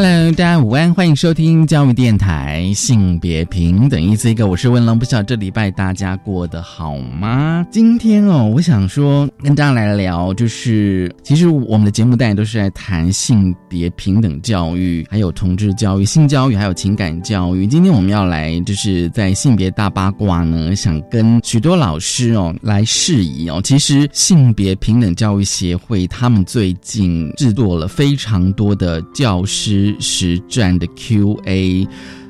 [0.00, 7.66] Hello，大家午安，欢迎收听教育电台性别平等一次一个，我是文龙，不知道这礼拜大家过得好吗？
[7.68, 17.66] 今天哦，我想说跟大家来聊，就是其实我们的节目大家都是在谈性别平等教育，还有同志教育、性教育，还有情感教育。
[17.66, 23.60] 今天我们要来就是在性别大八卦呢，想跟许多老师哦来示意哦。
[23.64, 29.87] 其实性别平等教育协会他们最近制作了非常多的教师。
[30.00, 31.86] 实战的 Q&A，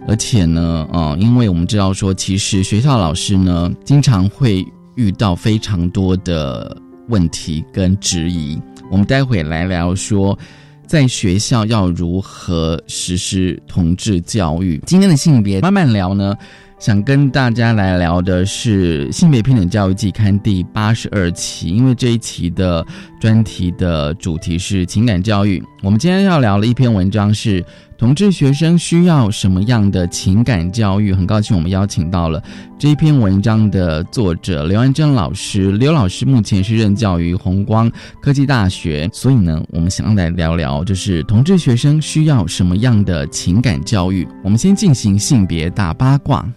[0.06, 6.76] 而且呢，啊，因为我们知道说，其实学校老师呢，经常会遇到非常多的
[7.08, 8.60] 问题跟质疑。
[8.90, 10.38] 我们待会来聊说，
[10.86, 14.80] 在学校要如何实施同志教育。
[14.86, 16.34] 今天的性别慢慢聊呢。
[16.78, 22.86] 想跟大家来聊的是《性别平等教育季刊》第八十二期，因为这一期的
[23.20, 25.60] 专题的主题是情感教育。
[25.82, 27.64] 我们今天要聊的一篇文章是
[27.98, 31.12] 同志学生需要什么样的情感教育。
[31.12, 32.40] 很高兴我们邀请到了
[32.78, 35.72] 这一篇文章的作者刘安珍老师。
[35.72, 37.90] 刘老师目前是任教于红光
[38.22, 44.24] 科技大学，所以呢，我们想来聊聊，就是同志学生需要什么样的情感教育。
[44.44, 46.48] 我们先进行性别大八卦。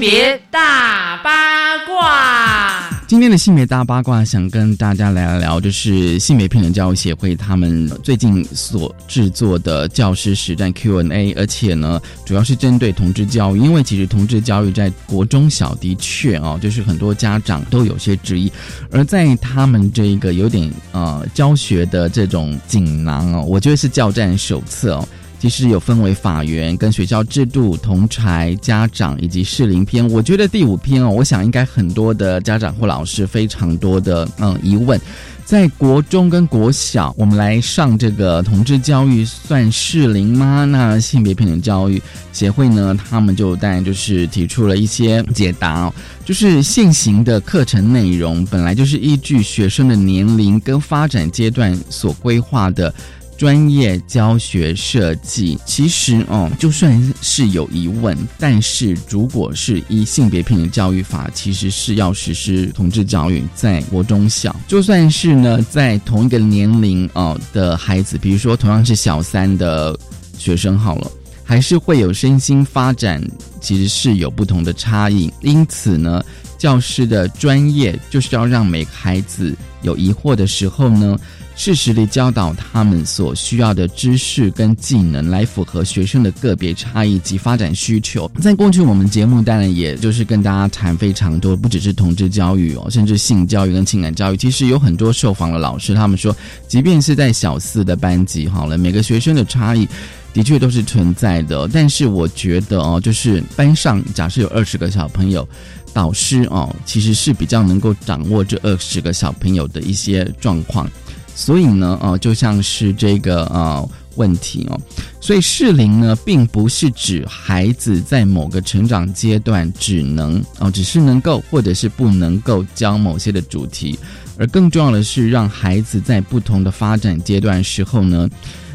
[0.00, 18.50] 别大八卦，今天的性别大八卦，想跟大家来聊，就是性别平等教育协会他们最近所制作的教师实战 Q&A，而且呢，主要是针对同志教育，因为其实同志教育在国中小的确哦，就是很多家长都有些质疑，
[18.90, 25.06] 而在他们这一个有点呃教学的这种锦囊哦，我觉得是教战手册哦。
[25.40, 30.06] 其实有分为法源、跟学校制度、同才、家长以及适龄篇。
[30.10, 35.00] 我觉得第五篇哦，我想应该很多的家长或老师非常多的嗯疑问，
[35.46, 40.66] 在国中跟国小，我们来上这个同志教育算适龄吗？
[40.66, 42.02] 那性别平等教育
[42.34, 45.90] 协会呢，他们就当然就是提出了一些解答，
[46.22, 52.92] 就是现行的课程内容本来就是依据学生的年龄跟发展阶段所规划的。
[53.40, 69.98] 专业教学设计，其实哦，就算是有疑问，但是如果是依性别平等教育法，其实是要实施同志教育，在国中小，就算是呢，在同一个年龄哦的孩子，比如说同样是小三的
[70.36, 71.10] 学生，好了，
[71.42, 73.26] 还是会有身心发展，
[73.58, 75.32] 其实是有不同的差异。
[75.40, 76.22] 因此呢，
[76.58, 81.18] 教师的专业就是要让每个孩子有疑惑的时候呢。
[81.62, 88.26] 适时地教导他们所需要的知识跟技能，来符合学生的个别差异及发展需求。
[88.40, 94.38] 在过去，我们节目当然也就是跟大家谈非常多，不只是同志教育哦，甚至性教育跟情感教育。
[94.38, 96.34] 其实有很多受访的老师，他们说，
[96.66, 99.86] 即便是在小四的班级，好了，每个学生的差异
[100.32, 101.68] 的确都是存在的。
[101.68, 105.46] 但是我觉得哦，就是班上假设有二十个小朋友，
[105.92, 110.90] 导师哦，其实是比较能够掌握这二十个小朋友的一些状况。
[111.34, 114.78] 所以呢，哦，就像是这个呃问题哦，
[115.20, 123.98] 所以适龄呢，并不是指孩子在某个成长阶段只能哦，只是能够或者是不能够教某些的主题，
[124.36, 128.28] 而更重要的是让孩子在不同的发展阶段时候呢，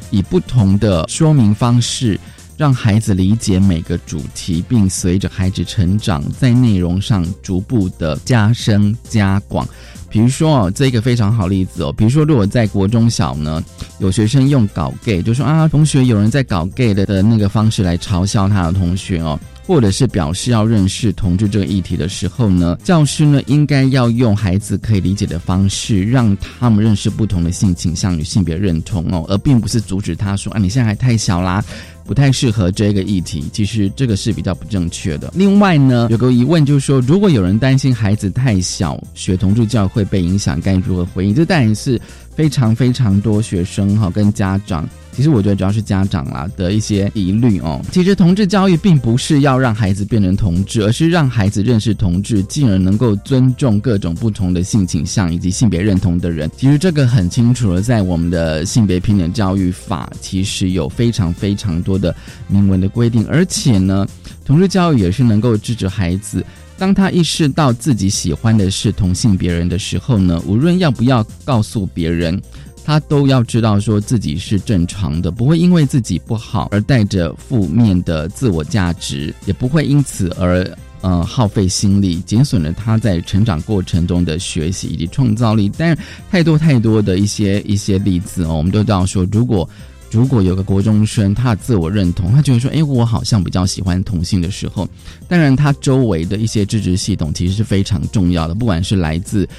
[0.10, 2.20] 以不同的说明方式，
[2.58, 9.68] 让孩子理解每个主题，并随着孩子成长，在内容上逐步的加深加广。
[10.16, 11.92] 比如说哦，这个非常好例子哦。
[11.92, 13.62] 比如说，如果在国中小呢，
[14.00, 31.62] 有学生用搞 gay，就说啊，同学有人在搞 gay 的的那个方式来嘲笑他的同学哦，或者是表示要认识同志这个议题的时候呢，教师呢应该要用孩子可以理解的方式，让他们认识不同的性倾向与性别认同哦，而并不是阻止他说啊，你现在还太小啦。
[32.06, 33.44] 不太适合这个议题。
[33.52, 35.34] 其实这个是比较不正确的。
[35.36, 41.36] 另外呢，有个疑问就是说，如果有人担心孩子太小学同住教会被影响，该如何回应？
[41.36, 42.00] 这当然是
[42.36, 44.88] 非常非常多学生哈跟家长。
[45.16, 47.82] 其实我觉得主要是家长啦的一些疑虑哦。
[47.90, 56.52] 其实同志教育并不是要让孩子变成同志，而是让孩子认识同志，进而能够尊重各种不同的性倾向以及性别认同的人。
[56.58, 62.14] 其实这个很清楚了，在我们的性别平等教育法，其实有非常非常多的
[62.50, 64.06] 明文的规定，而且呢，
[64.44, 66.46] 同志教育也是能够制止孩子，
[66.78, 72.42] 当他意识到自己喜欢的是同性别人的时候呢，无论要不要告诉别人。
[72.86, 80.64] 他都要知道说自己是正常的，不会因为自己不好而带着负面的自我价值，也不会因此而
[81.02, 85.70] 呃耗费心力，减损了他在成长过程中的学习以及创造力。
[85.76, 85.98] 但
[86.30, 89.68] 太多太多的一些一些例子哦，我们都知道说，如果
[90.12, 94.88] 如果有个国中生，他的自我认同，他觉得说，哎，我好像比较喜欢同性的时候，
[95.28, 99.50] 当然他周围的一些支持系统其实是非常重要的，不管是来自。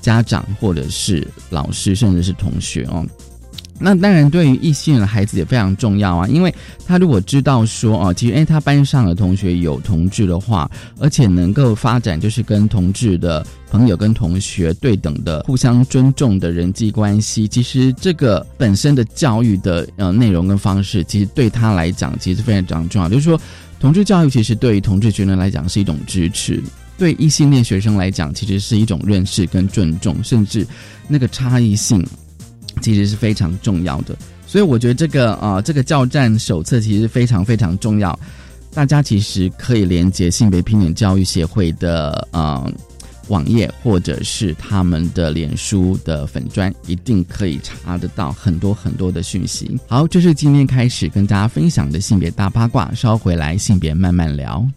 [0.00, 3.06] 家长或者是老师，甚至是同学哦，
[3.78, 6.54] 那当然对于异性的孩子也非常重要啊，因为
[6.86, 23.08] 他如果知道说哦，其实诶他班上的同学有同志的话，而且能够发展就是跟同志的朋友跟同学对等的互相尊重的人际关系，其实这个本身的教育的呃内容跟方式，其实对他来讲其实非常非常重要。
[23.08, 23.40] 就是说，
[23.78, 26.62] 同志教育其实对于同志学生来讲是一种支持。
[27.00, 30.66] 对异性恋学生来讲，其实是一种认识跟尊重，甚至
[31.08, 32.06] 那个差异性
[32.82, 34.14] 其实是非常重要的。
[34.46, 38.18] 所以我觉得这个啊，这个教战手册其实非常非常重要。
[38.74, 42.70] 大家其实可以连接性别平等教育协会的啊
[43.28, 49.74] 网页，或者是他们的脸书的粉砖，一定可以查得到很多很多的讯息。
[49.88, 54.68] 好，这是今天开始跟大家分享的性别大八卦，稍回来性别慢慢聊。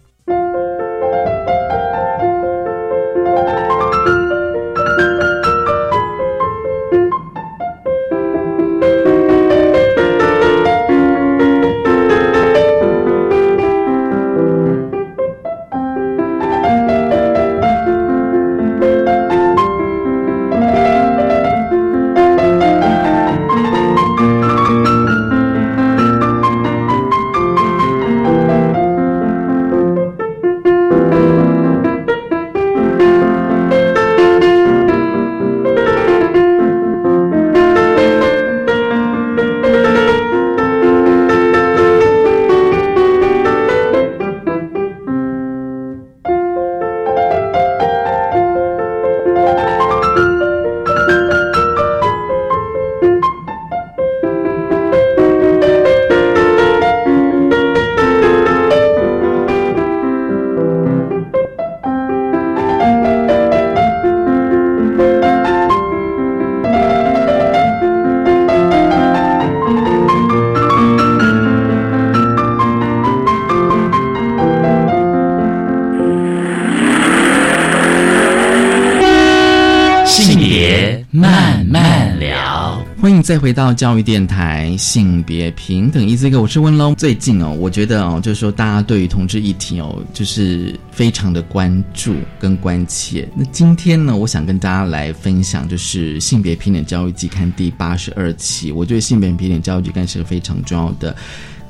[83.34, 86.94] 再回到教育电台，性别平等，一这个我是温龙。
[86.94, 93.28] 最近哦，我觉得哦，就是说大家对于同志议题哦，就是非常的关注跟关切。
[93.34, 98.70] 那今天呢，我想跟大家来分享，就是性别平等教育季刊第八十二期。
[98.70, 101.16] 我觉得性别平等教育季刊是个非常重要的。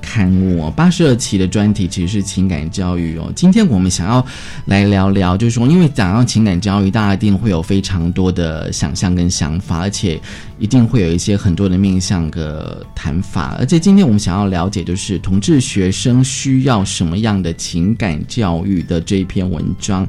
[0.07, 3.33] 刊物哦，八十二期的专题其实是情感教育哦。
[3.35, 4.23] 今天我们想要
[4.67, 10.21] 来聊聊，就是说，因为讲到情感教育，大家一定会有非常多的想象跟想法，而且
[10.65, 13.55] 一定会有一些很多的面向的谈法。
[13.59, 20.09] 而且今天我们想要了解，就是同志学生需要什么样的情感教育的这一篇文章。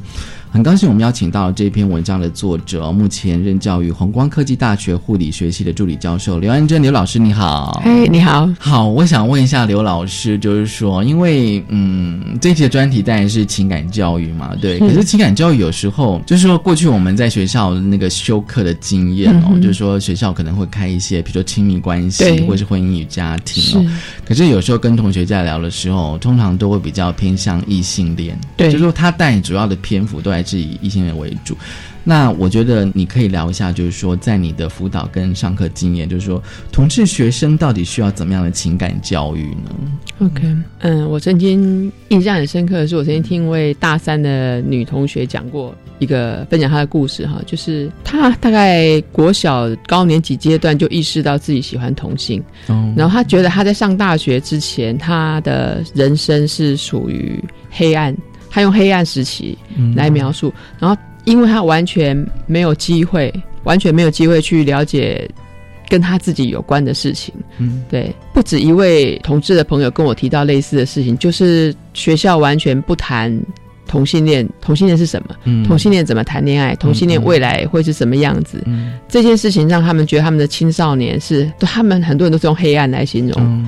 [0.56, 7.82] 很高兴我们邀请到这篇文章的作者，目前任教于红光科技大学护理学系的助理教授刘安珍刘老师，你好。
[7.84, 8.50] 哎，你好。
[8.58, 14.80] 好，我想问一下刘老师，就是说，因为嗯，这期的专题当然是情感教育嘛，对。
[14.80, 23.86] 可是情感教育有时候就是说，过去我们在学校那个修课的经验哦，就是说学校可能会开一些，比如说亲密关系或是婚姻与家庭哦。
[24.26, 30.45] 可是有时候跟同学在聊的时候，通常都会比较偏向异性恋，对，就是说他带主要的篇幅都在。
[30.46, 31.58] 是以异性恋为主，
[32.04, 39.72] 那我觉得你可以聊一下，就是说在你的辅导跟上课经验，就是说同志学生到底需要怎么样的情感教育呢
[40.20, 58.16] ？OK，嗯，我曾经印象很深刻的是，我曾经听一位大三的女同学讲过一个分享她的故事哈，就是她大概国小高年级阶段就意识到自己喜欢同性，哦，然后她觉得她在上大学之前，她的人生是属于黑暗，
[58.56, 59.58] 她用黑暗时期
[59.94, 60.98] 来描述，然后。
[61.26, 63.34] 因为他完全没有机会，
[63.64, 65.28] 完全没有机会去了解
[65.90, 67.34] 跟他自己有关的事情。
[67.58, 73.36] 嗯，对，不止一位同志的朋友跟我提到类似的事情，就是学校完全不谈
[73.88, 75.36] 同性恋，同性恋是什么？
[75.46, 76.76] 嗯，同性恋怎么谈恋爱？
[76.76, 78.62] 同性恋未来会是什么样子？
[78.68, 83.66] 嗯，这件事情让他们觉得他们的青少年是，他们很多人都是用黑暗来形容。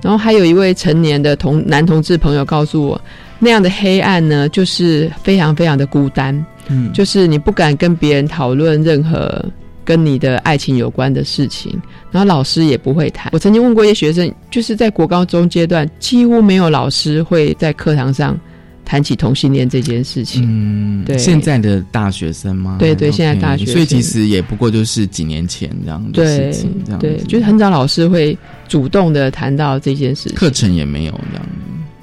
[0.00, 3.00] 然后还有一位成年的同男同志朋友告诉我，
[3.40, 6.46] 那样的黑暗呢，就是非常非常的孤单。
[6.68, 9.44] 嗯，就是你不敢跟别人讨论任何
[9.84, 11.76] 跟你的爱情有关的事情，
[12.12, 13.28] 然后老师也不会谈。
[13.32, 18.38] 我曾经问过一些学生，就是在国高中阶段，几乎没有老师会在课堂上
[18.84, 20.44] 谈起同性恋这件事情。
[20.46, 22.76] 嗯，对，现在的大学生吗？
[22.78, 28.36] 对对，现在大学，所以其实也不过就是几年前这样的事情，这样对，就是很少老师会
[28.68, 31.46] 主动的谈到这件事情，课程也没有这样。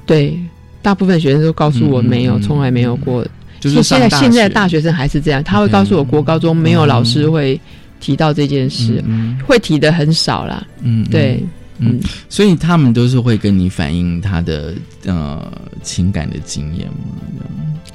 [0.05, 0.37] 对，
[0.81, 3.25] 大部分学生都告诉我没有，从来没有过。
[3.59, 7.59] 就是现在，现在的大学生还是这样，他会告诉我，国高中没有老师会
[7.99, 9.03] 提到这件事，
[9.47, 10.63] 会提的很少啦。
[10.83, 11.43] 嗯，对，
[11.79, 14.73] 嗯，所以他们都是会跟你反映他的
[15.05, 15.51] 呃
[15.83, 16.95] 情感的经验吗？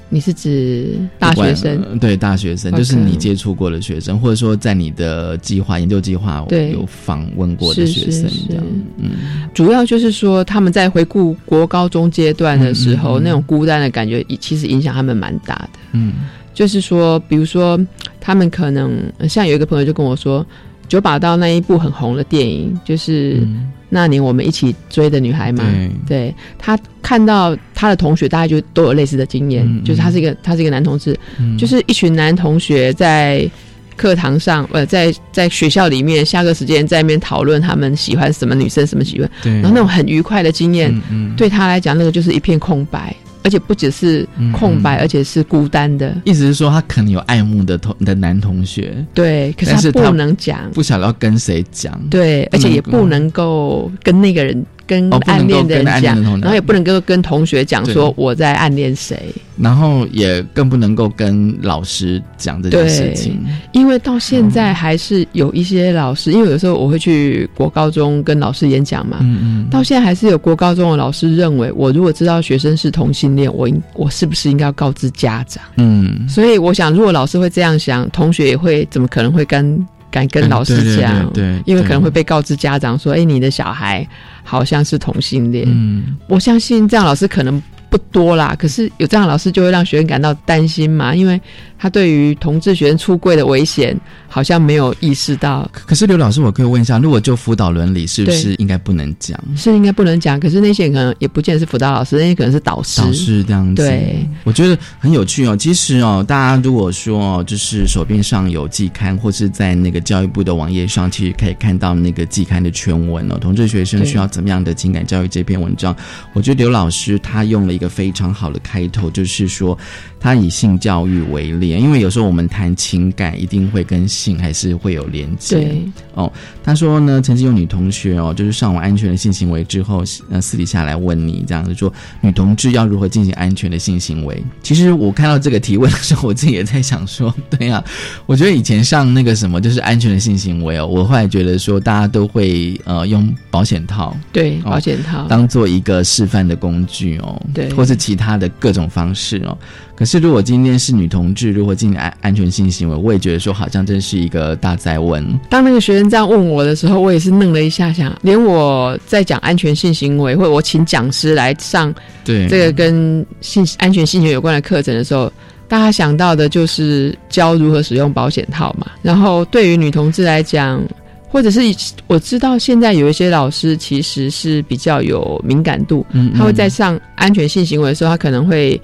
[0.08, 1.98] 你是指大学生？
[1.98, 8.64] 对，大学生就是你接触过的学生，或者说在你的计划研究计划有访问过的学生，这样。
[8.98, 15.70] 嗯，主要就是说他们在回顾国高中阶段的时候，那种孤单的感觉，其实影响他们蛮大的。
[15.92, 16.12] 嗯，
[16.52, 17.80] 就是说，比如说，
[18.20, 20.44] 他们可能像有一个朋友就跟我说，
[20.92, 23.46] 《九把刀》那一部很红的电影，就是。
[23.94, 25.62] 那年我们一起追的女孩嘛，
[26.06, 26.34] 对。
[26.58, 31.14] 他看到他的同学，大家就都有类似的经验，就是他是一个他是一个男同志，
[31.58, 33.46] 就是一群男同学在
[33.94, 40.90] 课堂上，呃，在在学校里面下课时间在那边讨论他们喜欢什么女生什么喜欢，然后那种很愉快的经验，
[41.37, 43.14] 对他来讲那个就是一片空白。
[43.42, 46.16] 而且不只是空白，而且是孤单的。
[46.25, 54.64] 意思是说，他可能有爱慕的同的男同学，对，可是他不能讲，不晓得要跟谁讲，对，而且也不能够跟那个人。
[54.86, 63.38] 跟暗恋的人讲，然后也不能够跟同学讲说我在暗恋谁，然后也更不能够跟老师讲这件事情，
[63.72, 75.62] 因为到现在还是有一些老师，因为有时候我会去国高中跟老师演讲嘛，嗯嗯，到现在还是有国高中的老师认为，我如果知道学生是同性恋，我应我是不是应该要告知家长？
[75.76, 79.86] 嗯，所以我想，如果老师会这样想，同学也会怎么可能会跟？
[80.12, 84.07] 敢跟老师讲，对，因为可能会被告知家长说：“哎，你的小孩
[84.45, 87.61] 好像是同性恋。”嗯，我相信这样老师可能。
[87.92, 91.38] 不多啦，可是有这样的老师就会让学生感到担心嘛，因为
[91.78, 93.94] 他对于同志学生出柜的危险
[94.28, 95.70] 好像没有意识到。
[95.75, 99.38] 可是刘老师，我可以问一下，如果就辅导伦理，是不是应该不能讲？
[99.54, 103.02] 是应该不能讲，可是那些人可能也不见得是辅导老师，那些可能是导师。
[103.02, 105.54] 导师这样子，对，我觉得很有趣哦。
[105.54, 113.37] 其实哦，大家如果说哦就是手边上有季刊，或是在那个教育部的网页上，其实可以看到那个季刊的全文哦。
[113.38, 115.94] 同志学生需要怎么样的情感教育这篇文章，
[116.32, 119.76] 我觉得刘老师他用了一一个非常好的开头，就是说。
[120.23, 125.57] 他以性教育为例，因为有时候我们谈情感，一定会跟性还是会有连接。
[125.57, 125.83] 对
[126.14, 134.41] 哦，他说呢，曾经有女同学哦，就是上完安全的性行为之后，呃，私底下来问你，这样子说，女同志要如何进行安全的性行为？
[134.62, 137.83] 其实我看到这个提问的时候，我自己也在想说，对呀，
[138.25, 149.59] 我觉得以前上那个什么，就是安全的性行为哦，我后来觉得说，大家都会呃用保险套，对，保险套当做一个示范的工具哦，对，或是其他的各种方式哦。
[150.02, 155.25] 可是，如果今天是女同志，如果进行安安全性行为，我也觉得说，好像真是一个大灾问。
[155.49, 161.94] 当那个学生这样问我的时候，我也是愣了一下，想，连我在讲安全性行为，或者我请讲师来上
[162.25, 165.32] 对这个跟性安全性行为有关的课程的时候，
[165.68, 168.90] 大家想到的就是教如何使用保险套嘛。
[169.02, 170.82] 然后，对于女同志来讲，
[171.28, 171.61] 或者是
[172.09, 176.04] 我知道现在有一些老师其实是比较有敏感度，
[176.37, 178.82] 他会在上安全性行为的时候，他可能会。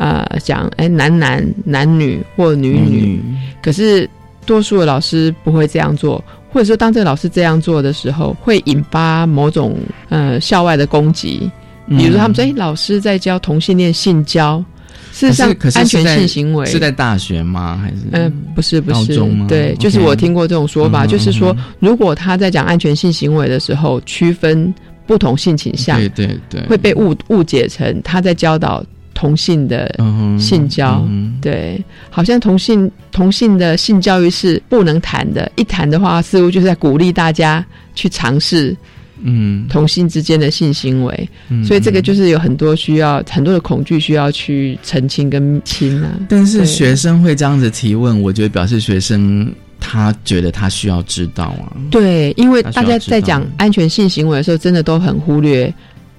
[0.00, 3.20] 呃，讲哎，男男、男女或女女，
[3.62, 4.08] 可是
[4.46, 9.76] 多数的老师不会这样做，或者说当这个老师这样做的时候，会引发某种
[10.08, 11.50] 呃校外的攻击。
[11.86, 14.64] 比如说，他们说：“哎，老师在教同性恋性交，
[15.12, 16.64] 事实上可是安全性行为。
[16.64, 17.78] 是在大学吗？
[17.82, 19.20] 还是嗯，不是不是。
[19.48, 24.72] 对，就是我听过这种说法，嗯就是说嗯，如果他在讲安全性行为的时候，区分
[25.06, 28.84] 不同性倾向，对对对，会被误误解成他在教导
[29.20, 29.94] 同性的，
[30.38, 37.62] 性交嗯对，好像同性同性的性教育是不能谈的，一谈的话，似乎就是在鼓励大家
[37.94, 38.74] 去尝试
[39.22, 46.18] 嗯，同性之间的性行为，嗯所以这个就是有很多需要很多的恐惧需要去澄清跟清啊。
[46.26, 51.76] 但是对学生会这样子提问，我觉得表示学生他觉得他需要知道啊。
[51.90, 55.70] 对，因为大家在讲安全性行为的时候，真的都很忽略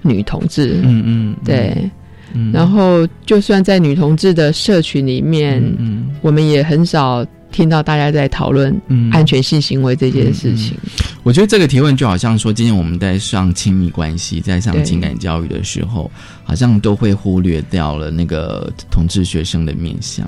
[0.04, 0.80] 女同志。
[0.84, 1.90] 嗯嗯，对，
[2.34, 10.76] 嗯，然后就算在女同志的社群里面，嗯嗯我们也很少听到大家在讨论嗯安全性行为这件事情。
[11.24, 16.10] 我觉得这个提问就好像说，今天我们在上亲密关系，在上情感教育的时候，
[16.44, 20.28] 好像都会忽略掉了那个同志学生的面向。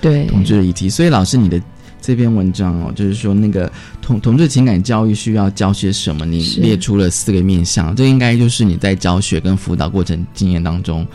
[0.00, 0.88] 对，同志的议题。
[0.88, 1.60] 所以老师，你的
[2.00, 6.24] 这篇文章哦，就是说那个同同志情感教育需要教些什么？
[6.24, 11.06] 你列出了四个面向，这应该就是你在教学跟辅导过程经验当中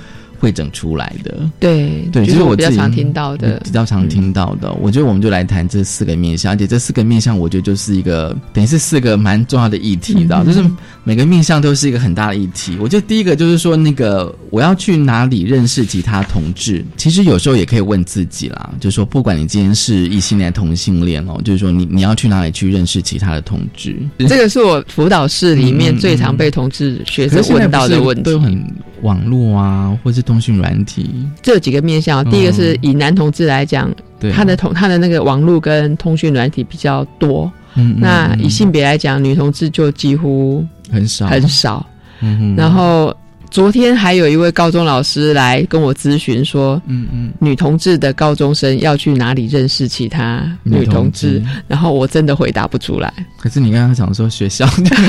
[0.44, 1.50] 汇整出来的。
[1.58, 3.62] 对对，就就是是我比较常听到的。
[3.64, 4.74] 比较常听到的。
[4.82, 10.62] 我觉得我们就来谈这四个面向，而且这四个面向，我觉得就是一个等于是四个蛮重要的议题的，嗯就是
[11.06, 12.76] 每个面向都是一个很大的议题。
[12.82, 23.98] 我觉得第一个就是说，那个我要去哪里认识其他同志，其实有时候也可以问自己啦，就是说，不管你今天是异性恋、同性恋哦，就是说你你要去哪里去认识其他的同志。
[24.28, 28.34] 这个是我辅导室里面最常被同志学生问到的问题。
[28.34, 28.66] 很
[29.04, 33.94] 网络啊，或是通讯软体，这有几个面向，第一个是以男同志来讲，
[34.34, 37.52] 他的同他的那个网络跟通讯软体比较多。
[37.76, 41.28] 嗯嗯嗯那以性别来讲，女同志就几乎很少。
[41.28, 41.86] 很少。
[42.22, 43.16] 嗯哼然后
[43.50, 47.34] 昨天还有一位高中老师来跟我咨询说，嗯嗯。
[47.40, 51.44] 女同志的高中生要去哪里认识其他女同志？
[51.68, 54.68] 然后我真的回答不出来，可是你刚刚讲说学校，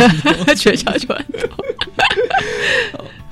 [0.57, 1.65] 学校就很多。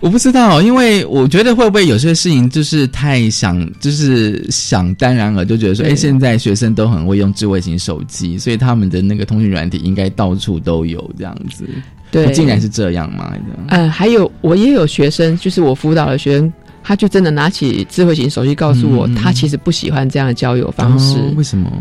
[0.03, 11.65] 我不知道，因为我觉得会不会有些事情就是太想，就是想当然了，就觉得说，哎，对现在学生都很会用智慧型手机，所以他们的那个通讯软体应该到处都有这样子。
[12.11, 13.33] 对，竟然是这样吗？
[13.69, 21.17] 嗯，还有我也有学生，就是我辅导的学生，他就真的拿起智慧型手机告诉我，他其实不喜欢这样的交友方式。
[21.17, 21.73] 哦为什么？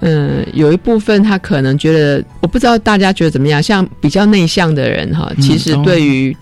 [0.00, 6.36] 嗯，有一部分他可能觉得，我不知道大家觉得怎么样，像比较内向的人哈，嗯其实哦对于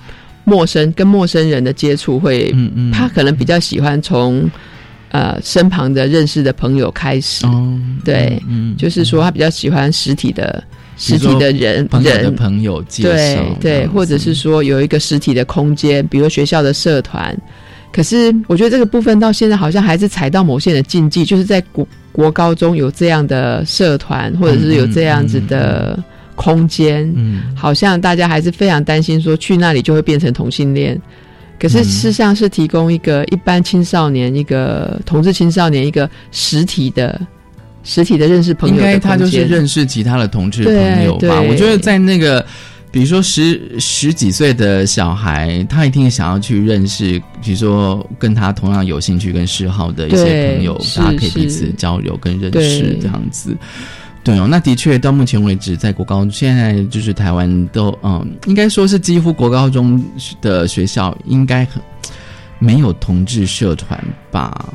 [0.48, 4.50] 陌生、跟陌生人的接触会，嗯嗯，他可能比较喜欢从
[5.10, 8.42] 呃身旁的认识的朋友开始，哦，对
[8.76, 10.62] 就是说他比较喜欢实体的
[10.96, 12.34] 实体的人朋友的人。
[12.34, 17.36] 朋友介对对，或者是说有一个实体的空间，比如学校的社团。
[17.90, 25.98] 可是我觉得这个部分到现在好像还是踩到某些人的禁忌，就是在国国高中有这样的社团，或者是有这样子的
[26.38, 30.96] 空间，嗯好像大家还是非常担心说去那里就会变成同性恋。
[31.58, 37.20] 可是嗯事实上是提供一个一般青少年、一个同志青少年一个实体的、
[37.82, 41.40] 实体的认识朋友应的该他就是认识其他的同志朋友吧。
[41.40, 42.46] 我觉得在那个，
[42.92, 53.56] 比如说十十几岁的小孩，他一定想要去认识，比如说跟他同样有兴趣跟嗜好的一些朋友，大家可以彼此交流跟认识对这样子。
[54.32, 54.38] 对。
[54.38, 60.02] 哦，那的确到目前为止，在国高现在就是台湾都嗯，应该说是几乎国高中
[60.40, 61.82] 的学校应该很
[62.58, 63.98] 没有同志社团
[64.30, 64.72] 吧？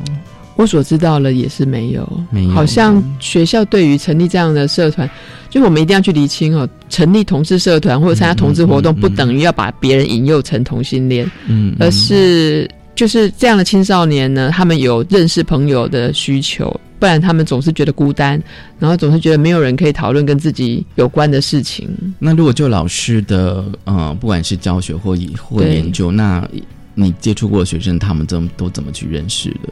[0.55, 2.51] 我所知道了也是没有，没有。
[2.51, 5.09] 好像学校对于成立这样的社团，
[5.49, 18.41] 就我们一定要去厘清哦，成立同志社团或者参加同志活动，不等于要把别人引诱成同性恋，嗯，而是就是这样的青少年呢，他们有认识朋友的需求，不然他们总是觉得孤单，
[18.79, 21.89] 然后总是觉得没有人可以讨论跟自己有关的事情。
[22.19, 26.47] 那如果就老师的呃，不管是教学或或研究，那
[26.95, 29.69] 你接触过的学生，他们怎么都怎么去认识的？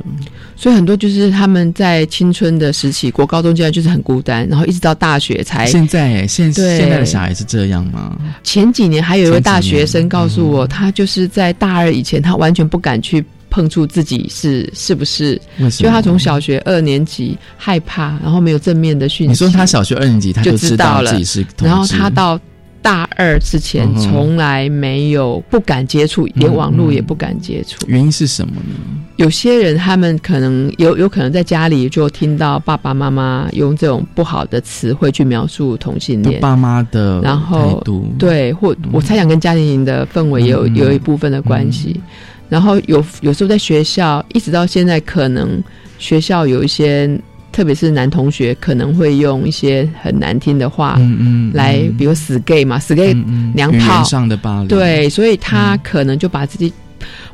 [0.56, 5.66] 所以很多就是他们在青春的时期，国高中阶段就是很孤单，然后一直到大学才。
[5.68, 8.18] 现在现对现在的小孩是这样吗？
[8.44, 15.40] 前几年还有一位大学生告诉我，嗯他就是在大二以前，他完全不敢去碰触自己是是不是？
[15.78, 19.30] 就他从小学二年级害怕，然后没有正面的讯息。
[19.30, 22.40] 你说他小学二年级他就知知道了自己是，然后他到
[22.82, 27.78] 大二之前从来没有不敢接触，连网络也不敢接触。
[27.88, 28.76] 原因是什么呢？
[29.17, 42.02] 有些人他们可能有有可能在家里就听到爸爸妈妈用这种不好的词汇去描述同性恋，都爸妈的然后态度，对，或我猜想跟家庭的氛围也有、嗯有一部分的关系。
[42.50, 45.63] 然后有有时候在学校，一直到现在，可能
[46.00, 47.08] 学校有一些，
[47.52, 53.14] 特别是男同学，可能会用一些很难听的话嗯嗯，来，比如死 gay 嘛，死 gay，、
[53.54, 53.78] 娘炮。
[53.78, 56.72] 语言上的霸凌，对，所以他可能就把自己，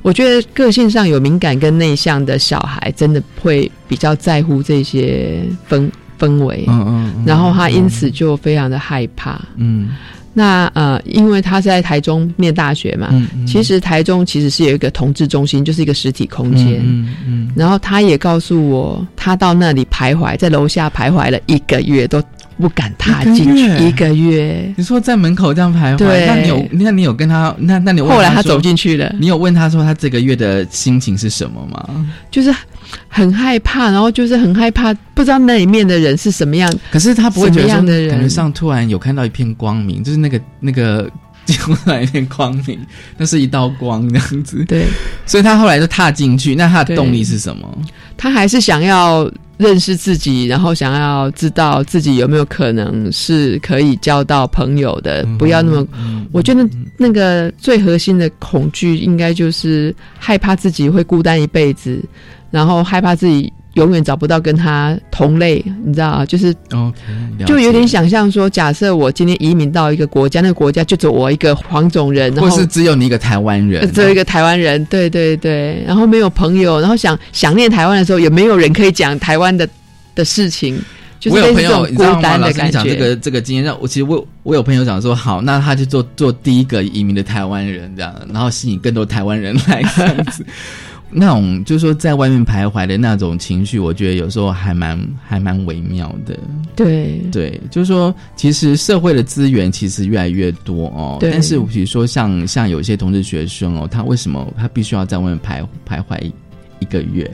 [0.02, 9.40] 我觉得个性上有敏感跟内向的小孩，真的会比较在乎这些氛氛围，嗯，嗯嗯，然后他因此就非常的害怕。
[9.58, 9.90] 嗯，
[10.38, 16.80] 那呃，因为他是在台中念大学嘛，嗯嗯，其实台中其实是有一个同志中心，就是一个实体空嗯间。
[16.84, 22.22] 嗯嗯，然后他也告诉我，他到那里徘徊，在楼下徘徊了一个月，都
[22.58, 23.86] 不敢踏进去。
[23.86, 32.08] 一个月你说在门口这样徘徊，对那你有那你有跟他那那你后来他走，进去了，你有问他说他这个月的心情是什么吗？
[32.32, 32.54] 就是
[33.08, 36.72] 很害怕，然后就是很害怕，不知道那里面的人是什么样。
[36.90, 41.10] 可是他不会觉得感觉上突然有看到一片光明，就是那个那个
[41.54, 42.78] 几乎来一片光明，
[43.18, 44.86] 那是一道光这样子，对
[45.26, 46.54] 所以他后来就踏进去。
[46.54, 47.78] 那他的对动力是什么？
[48.18, 55.88] 他还是想要认识自己，然后想要知道自己有没有可能是可以交到朋友的，不要那么。
[55.98, 62.04] 嗯我觉得那个最核心的恐惧，应该就是害怕自己会孤单一辈子，
[62.52, 66.26] 然后害怕自己永远找不到跟他同类，你知道啊？
[66.26, 66.52] 就是
[67.46, 79.70] 就有点，想象说，假设我今天移民到一个国家，那个国家就只有我一个黄种人，然后或是只有你一个台湾人，只有一个台湾人，对对对，然后没有朋友，然后想想念台湾的时候，也没有人可以讲台湾的
[80.16, 80.76] 的事情，
[81.20, 82.38] 就是我有朋友，你知道吗？
[82.38, 82.96] 老讲这。
[82.96, 90.44] 个这个经验，让我其实我我有朋友讲说，好，那他就做做第一个移民的台湾人这样，然后吸引更多台湾人来这样子。
[91.10, 96.38] 那种就是说在外面徘徊的那种情绪，我觉得有时候还蛮还蛮微妙的。
[96.76, 106.34] 对对，就是说，其实社会的资源其实越来越多哦，对但是比如说像像有些同志学生哦，他为什么他必须要在外面徘徘徊一
[106.80, 107.30] 一个月？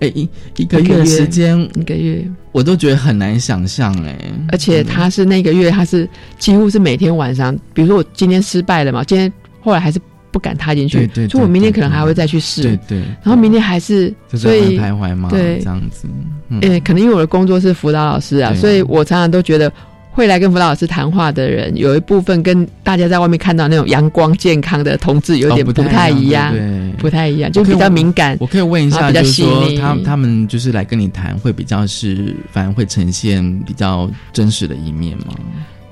[0.00, 4.18] 哎，一一个月的一个月时间，一个月，我都觉得很难想象哎。
[4.50, 15.58] 而且他是那个月，他是几乎是每天晚上，比如说我今天失败了嘛，今天后来还是不敢踏进去，对对对所以我明天可能还会再去试，对对，然后明天还是，所以面徘徊嘛，对。
[15.58, 16.06] 这样子，
[16.48, 16.58] 嗯。
[16.62, 19.72] 呃，可能因为我的工作是辅导老师啊，所以我常常都觉得
[20.10, 26.92] 会来跟辅导老师谈话的人，有一部分跟大家在外面看到那种阳光健康的同志有点不太一样，对对。
[26.98, 28.36] 不太一样，就比较敏感。
[28.40, 29.42] 我可以问一下，就是
[29.78, 35.34] 他他们就是来跟你谈，会比较是反而会呈现比较真实的一面吗？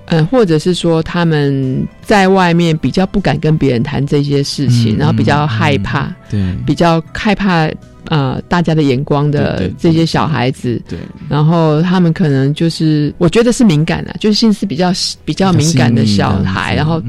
[0.07, 6.40] 嗯，或者是说他们在外面比较不敢跟别人谈这些事情，嗯然后比较嗯害怕，对。
[6.64, 7.69] 比较害怕
[8.09, 14.92] 呃大家的眼光的这些小孩子，对，然后他们可能就是我觉得是敏感的，就是心思比较
[15.25, 17.03] 比较敏感的小孩，然后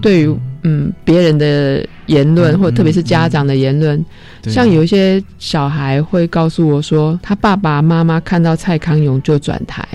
[0.00, 4.04] 对于嗯别人的言论，嗯或者特别是家长的言论，
[4.40, 4.52] 对。
[4.52, 9.86] 像有一些小孩会告诉我说，他爸爸妈妈看到蔡康永就转台，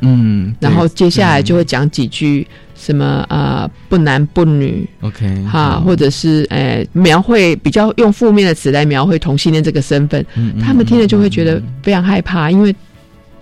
[0.00, 12.74] 嗯，然后接下来就会讲几句什么呃不男不女 OK 哈，或者是呃描绘比较用负面的词来描绘同性恋这个身份，嗯他们听了就会觉得非常害怕，因为。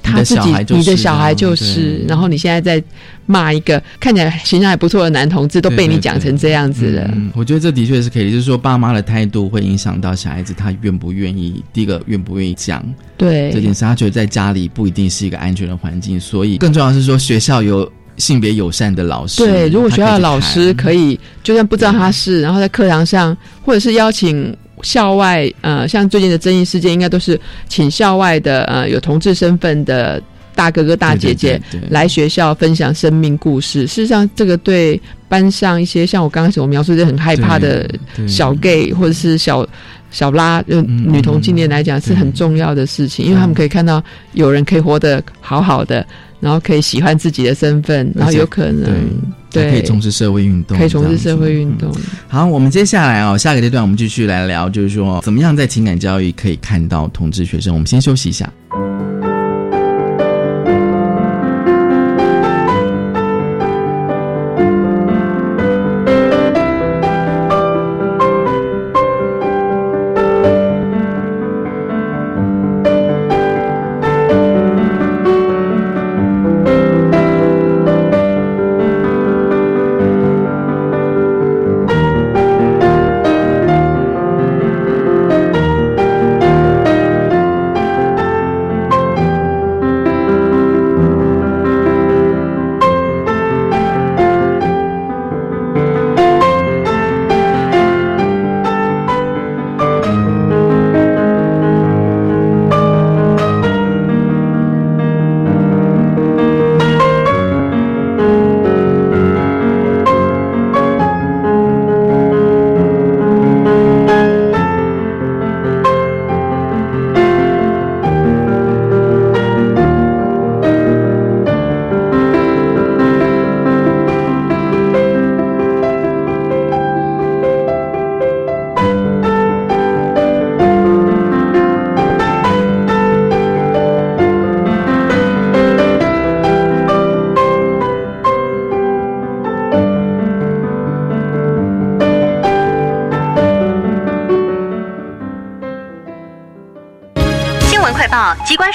[0.04, 2.80] 他自己，你的小孩就是，然后你现在在
[3.26, 7.10] 骂一个看起来形象还不错的男同志，都被你讲成这样子了。
[7.14, 12.84] 嗯，我觉得这的确是可以，就是说爸妈的态度会影响到小孩子他愿不愿意，第一个愿不愿意讲
[13.16, 19.44] 对这件事，他觉得在家里不一定是一个安全的环境，所以更重要的是说学校有性别友善的老师。
[19.44, 30.22] 对，如果学校的老师可以以，就算不知道他是，然后在课堂上，或者是邀请校外，呃，像最近的争议事件，应该都是请校外的呃有同志身份的
[30.54, 33.86] 大哥哥大姐姐来学校分享生命故事。
[33.86, 37.88] 事实上，这个对班上一些像我刚开始我描述的很害怕的
[38.28, 39.66] 小 gay 或者是小。
[40.10, 44.00] 小拉就嗯女同青年来讲是很重要的事情，因为他们可以看到
[44.34, 46.06] 有人可以活得好好的，
[46.38, 48.88] 然后可以喜欢自己的身份，然后有可能
[49.62, 51.90] 对可以从事社会运动，可以从事社会运动。
[52.28, 57.72] 好，我们接下来哦，下个阶段我们继续来聊，就是说怎么样在情感教育可以看到同志学生。
[57.72, 58.52] 我们先休息一下。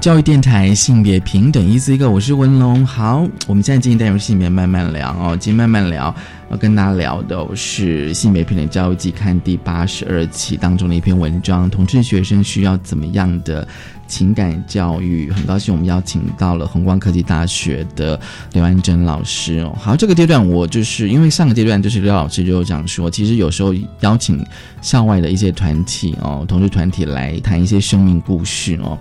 [0.00, 2.86] 教育电台性别平等，一字一个，我是文龙。
[2.86, 5.36] 好，我们现在进行单元性别慢慢聊哦。
[5.38, 6.14] 今天慢慢聊，
[6.50, 13.68] 要跟大家聊的是《性别平等教育季刊》第八十二期当中的一篇文章：同志学生需要怎么样的
[14.06, 15.30] 情感教育？
[15.30, 18.18] 很高兴我们邀请到了宏光科技大学的
[18.54, 19.76] 刘安珍老师哦。
[19.78, 24.42] 好，这个阶段我就是因为上个阶段就是刘老师就讲说，其实有时候邀请
[24.80, 28.98] 校外的一些团体哦，同志团体来谈一些生命故事哦。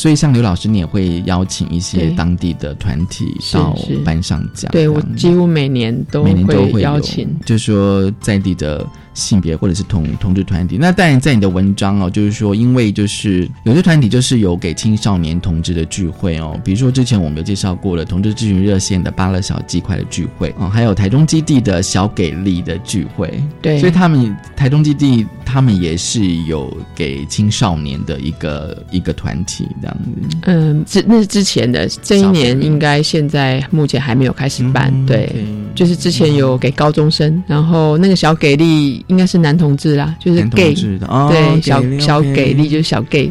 [0.00, 4.72] 所以，像刘老师，你也会邀请一些当地的团体到班上讲。
[4.72, 10.76] 对我几乎每年都每年都会邀请，就说在地的性别或者是同同志团体。
[10.78, 23.42] 那当然，在你的文章哦，就是说，因为就是有些团体就是有给青少年同志的聚会哦，比如说之前我们有介绍过了同志咨询热线的巴勒小鸡块的聚会哦，还有台中基地的小给力的聚会。
[23.60, 29.66] 对，所以他们台中基地他们也是有给青少年的一个一个团体。
[29.80, 35.32] 这样子，嗯，之那是之前的，这一年应该现在目前还没有开始办，对，
[35.74, 43.30] 就是之前有给高中生，然后那个小给力应该是男同志啦，就是 gay 的，对，小小给力就是小 gay，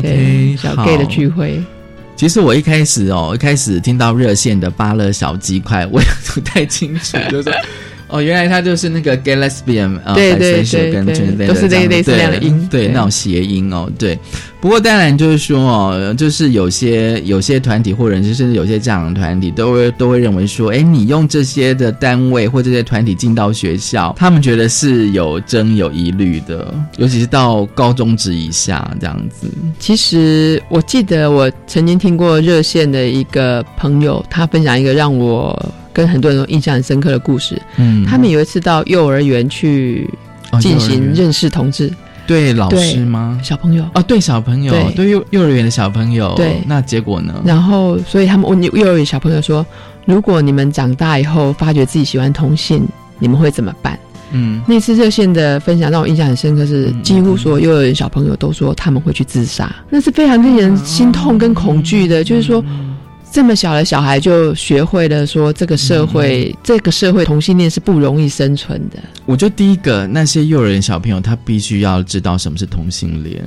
[0.00, 1.62] 对，小 gay 的聚会。
[2.16, 7.52] 其实我一开始哦，一开始听到热线的巴乐小鸡块，我也不太清楚，就是。
[8.12, 14.18] 哦，原来他就是那个 gay lesbian 啊，对对对，都是类类似的音，对那种谐音哦，对。
[14.60, 29.48] 不过当然就是说哦，就是有些有些团体或者甚至有些家长团体都会都会认为说，哎，你用这些的单位或这些团体进到学校，他们觉得是有争有疑虑的，尤其是到高中职以下这样子。
[29.80, 35.58] 其实我记得我曾经听过热线的一个朋友，他分享一个让我。
[35.92, 40.08] 跟很多人都印象很深刻的故事，嗯，他们有一次到幼儿园去
[40.60, 41.92] 进行认识同志，
[42.26, 43.38] 对老师吗？
[43.42, 43.84] 小朋友。
[43.94, 45.10] 哦，对小朋友，对。
[45.10, 47.34] 幼幼儿园的小朋友，对，那结果呢？
[47.44, 49.64] 然后，所以他们问幼儿园小朋友说
[50.06, 52.86] ：“如果你们长大以后发觉自己喜欢同性，
[53.18, 53.98] 你们会怎么办？”
[54.34, 62.64] 嗯，那次热线的分享让我印象很深刻，是几乎所有幼儿园小朋友都说他们会去自杀，那是非常令人心痛跟恐惧的，就是说。
[63.32, 68.98] 这么小的小孩就学会了说，这个社会，这个社会同性恋是不容易生存的。
[69.24, 73.42] 我觉得第一个，那些幼儿园小朋友他必须要知道什么是同性恋。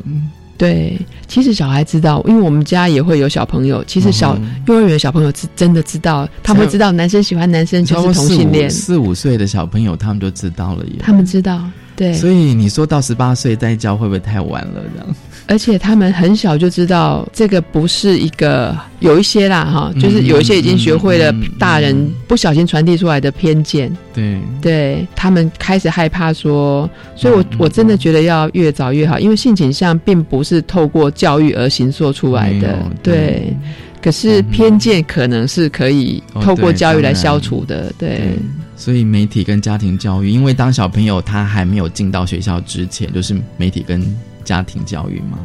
[0.58, 3.84] 对，其实小孩知道，因为我们家也会有小朋友。
[3.84, 4.36] 其实小
[4.68, 8.68] 幼儿园小朋友是真的知道，他们知道男生喜欢男生就是同性恋。
[8.68, 10.94] 四五岁的小朋友他们就知道了耶。
[11.00, 11.62] 他们知道，
[11.96, 14.82] 对，所以你说到十八岁再教会不会太晚了？
[14.94, 15.16] 这样，
[15.48, 23.96] 而且他们很小就知道这个不是一个有一些啦哈，就是有一些已经学会了大人不小心传递出来的偏见。
[24.14, 32.78] 对，对他们开始害怕说，所以我我真的觉得要越早越好，因为性倾向并不是透过教育而形塑出来的。
[33.04, 33.56] 对。
[34.02, 38.38] 可是偏见可能是可以透过教育来消除的，对。
[38.78, 44.00] 所以媒体跟家庭教育，因为当小朋友他还没有进到学校之前，就是媒体跟
[44.46, 45.38] 家庭教育吗。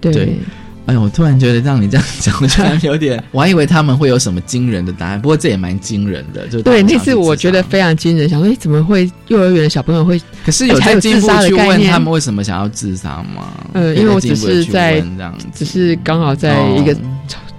[0.00, 0.38] 对。
[0.86, 6.48] 哎呦，我突然觉得让你这样讲，我 突然有点， 我还以为他们会有什么惊人的答案，不过这也蛮惊人的。
[6.48, 10.20] 就对，那次我觉得非常惊人，想说，哎，怎么会幼儿园的小朋友会？
[10.44, 13.52] 可是有 在自杀的概念，他们为什么想要自杀吗？
[13.74, 16.96] 嗯，因为我只是在这样，只是刚好在一个。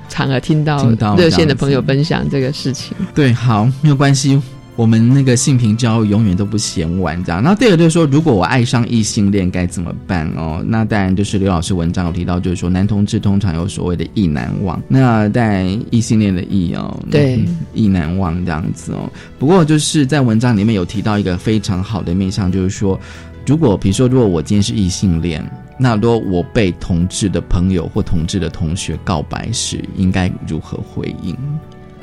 [0.10, 4.42] 场合听到热线的朋友分享这个事情，对，好，没有关系，
[4.82, 7.44] 我们那个性平教育永远都不嫌晚，这样。
[7.44, 10.66] 那第二个就是说，如果我爱上异性恋该怎么办哦？
[10.66, 19.08] 那当然就是刘老师文章有提到，就是说男同志通常有所谓的意难忘，那在异性恋的意哦，对，意难忘这样子哦。
[19.38, 23.00] 不过就是在文章里面有提到一个非常好的面向，就是说，
[23.46, 25.48] 如果比如说，如果我今天是异性恋。
[25.78, 31.38] 那如果我被同志的朋友或同志的同学告白时，应该如何回应？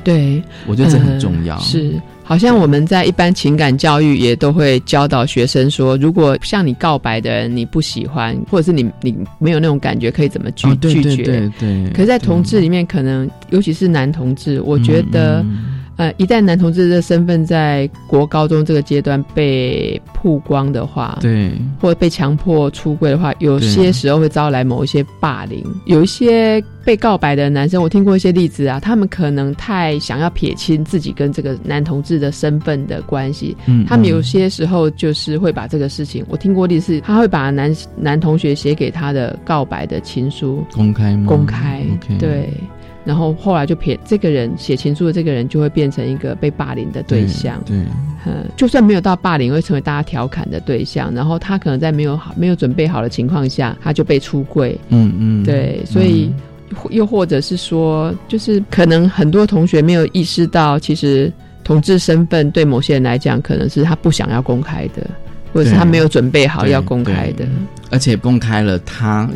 [0.04, 1.58] 对，我觉得这很重要。
[1.58, 11.22] 是，好像我们在一般情感教育也都会教导学生说，如果向你告白的人你不喜欢，或者是你你没有那种感觉，可以怎么拒拒绝？
[11.24, 11.90] 对对。
[11.94, 15.42] 可是，在同志里面，可能尤其是男同志，我觉得。
[15.98, 25.60] 呃，一旦男同志的身份在国高中这个阶段被曝光的话，对，或者被强迫出柜的话，有些时候会招来某一些霸凌。
[25.86, 41.24] 有一些被告白的男生，我听过一些例子啊，他们可能太想要撇清自己跟这个男同志的身份的关系，嗯，他们有些时候就是会把这个事情，我听过例子，他会把男男同学写给他的告白的情书公开吗？
[41.26, 41.84] 公开，
[42.20, 42.48] 对。
[43.08, 47.74] 然后后来就撇这个人写情书的这个人就会变成一个被霸凌的对象，对，
[48.26, 51.10] 嗯，就算没有到霸凌，会成为大家调侃的对象。
[51.14, 56.30] 然后他可能在没有好、没有准备好的情况下，他就被出柜，嗯嗯，对，所以
[56.90, 61.32] 又或者是说，就是可能很多同学没有意识到，其实
[61.64, 65.08] 同志身份对某些人来讲，可能是他不想要公开的，
[65.54, 67.46] 或者是他没有准备好要公开的，
[67.90, 69.26] 而且公开了他。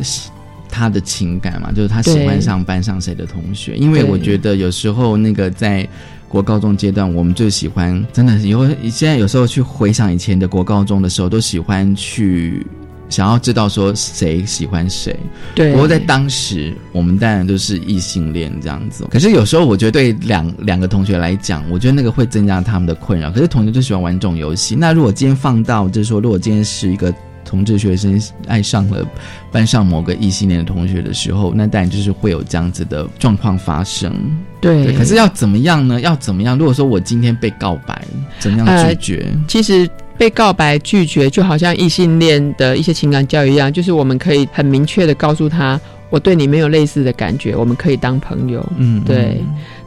[0.73, 3.75] 他的情感嘛，就是他喜欢上班上谁的同学。
[3.77, 5.87] 因为我觉得有时候那个在
[6.27, 12.65] 国高中阶段，我们最喜欢真的以后现在有时候去回想以前的国高中的时候，都喜欢去
[13.07, 15.15] 想要知道说谁喜欢谁。
[15.53, 15.71] 对。
[15.73, 19.05] 不过在当时，我们当然都是异性恋这样子。
[19.11, 23.29] 可是有时候我觉得对两两个同学来讲，我觉得那个会增加他们的困扰。
[23.29, 24.75] 可是同学就喜欢玩这种游戏。
[24.75, 27.13] 那如果今天放到就是说，如果今天是一个。
[27.45, 29.05] 同志学生爱上了
[29.51, 34.13] 班上某个异性恋的同学的时候，那当然就是会有这样子的状况发生。
[34.61, 35.99] 对，可是要怎么样呢？
[36.01, 36.57] 要怎么样？
[36.57, 38.01] 如果说我今天被告白，
[38.39, 39.27] 怎么样拒绝？
[39.47, 45.79] 其实被告白拒绝，就好像异性恋的一些情感教育一样，就是我们可以很明确的告诉他，
[46.09, 48.65] 我对你没有类似的感觉，我们可以当朋友。
[48.77, 49.41] 嗯，对。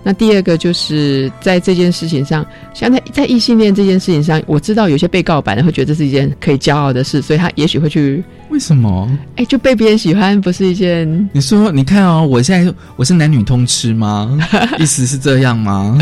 [0.07, 8.23] 那第二个就是在这件事情上，像在在异性恋这件事情上，我知道有些被告白的会觉得这是一件可以骄傲的事，所以他也许会去。
[8.49, 9.09] 为什么？
[9.37, 11.29] 哎，就被别人喜欢不是一件？
[11.33, 14.39] 你说，你看哦，我现在我是男女通吃吗？
[14.79, 15.99] 意思是这样吗？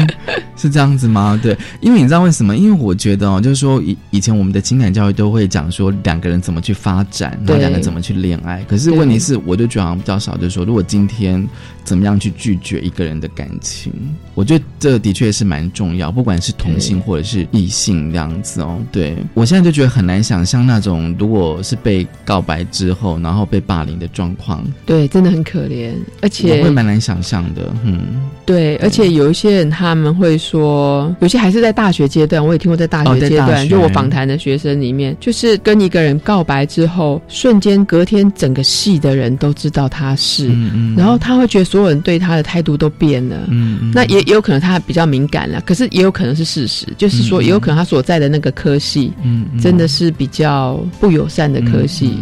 [0.56, 1.38] 是这样子吗？
[1.42, 2.56] 对，因为你知道为什么？
[2.56, 8.62] 因为我觉得哦，就是说以以前我们的情感教育都会讲说两个人怎么去发展，然后两个人怎么去恋爱。
[8.68, 11.44] 可是问题是，我就觉得好像比较少，就是说，如果今天
[11.82, 13.92] 怎么样去拒绝一个人的感情。
[14.34, 18.78] 我觉得这的确是蛮重要，不管是同性或者是异性这样子哦。
[18.92, 24.64] 对我现在就觉得很难想象那种如果是被告白之后，然后被霸凌的状况。
[24.84, 25.92] 对，真的很可怜，
[26.22, 27.72] 而且会蛮难想象的。
[27.84, 43.36] 嗯，对，而且有一些人他们会说，有些还是在大学阶段，我也听过在大学阶段，就我访谈的学生里面，就是跟一个人告白之后，瞬间隔天整个系的人都知道他是，嗯然后他会觉得所有人对他的态度都变了。
[43.48, 44.24] 嗯，那也。
[44.24, 52.18] 也有可能他比较敏感了，可是也有可能是事实，就是说也有可能他所在的那个科系，嗯，真的是比较不友善的科系，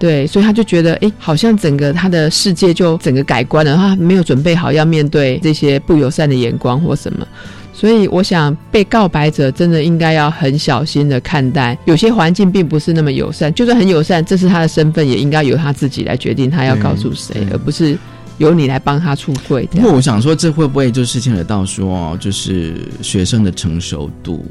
[0.00, 7.24] 对，所以他就觉得，哎，好像整个他的世界就整个改观了，他没有准备好要面对这些不友善的眼光或什么，
[7.72, 17.96] 所以我想被告白者真的应该要很小心的看待，有些环境并不是那么友善，就算很友善，这是他的身份，也应该由他自己来决定他要告诉谁，而不是。
[18.38, 19.68] 由你来帮他出柜。
[19.70, 24.42] 不过我想说，这会不会就是牵扯到说，就是学生的成熟度？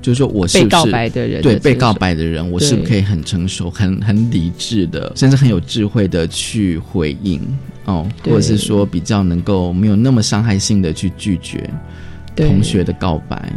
[0.00, 7.40] 就是说我是不是被告白的人对被告白的人，我是不是可以很成熟、很很理智的，甚至很有智慧的去回应
[7.84, 11.68] 哦，或者是说比较能够没有那么伤害性的去拒绝
[12.36, 13.52] 同学的告白。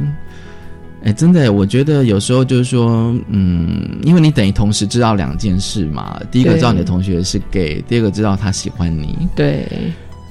[1.03, 6.21] 哎，真的，我觉得有时候就是说，嗯，因为你等于同时知道两件事嘛。
[6.31, 9.27] 第一个知道你的同学是 gay，第二个知道他喜欢你。
[9.35, 9.65] 对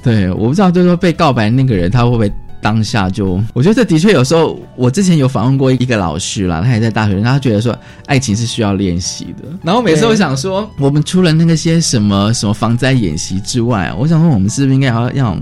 [0.01, 2.31] 对，我不知道，就是说被告白那个人他会不会
[2.61, 3.43] 当下就？
[3.53, 9.49] 我觉得这的确有时候，我之前有访问过一个老师啦，他也在大学，他觉得说爱情是需要练习的。
[9.63, 15.41] 然后每次我想说，我们除了那个些什么什么防灾演习之外，我想说我们是不是应该要要用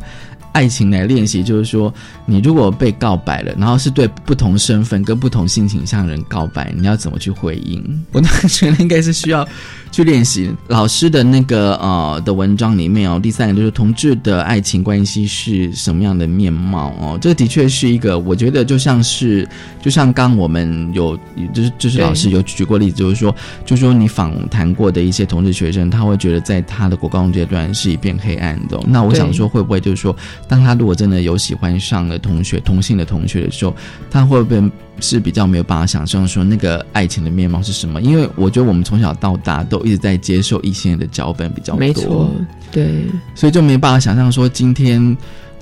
[0.59, 1.40] 爱情来练习？
[1.40, 1.94] 就是说，
[2.26, 7.80] 你如果被告白了，然后是对不同身份跟不同性倾向的人告白，你要怎么去回应？
[8.11, 9.46] 我当然觉得应该是需要
[9.92, 10.50] 去练习。
[10.66, 17.16] 老师的那个呃的文章里面哦，第三个就是同志的爱情关系是什么样的面貌哦？
[17.22, 19.48] 这的确是一个，我觉得就像是
[19.80, 21.16] 就像刚我们有
[21.54, 23.32] 就是就是老师有举过例子，就是说
[23.64, 30.14] 就是说你访谈过的一些同志学生，他会觉得在他的国高中阶段是一片黑暗的哦、那我想说，会不会就是说，
[30.49, 33.76] 当他如果真的有喜欢上了同学同性的同学的时候，
[34.11, 38.01] 他会不会是比较没有办法想象说那个爱情的面貌是什么？
[38.01, 42.30] 因为我觉得我们从小到大都一直在接受异性恋的脚本比较多，没错，
[42.72, 45.16] 对所以就没办法想象说今天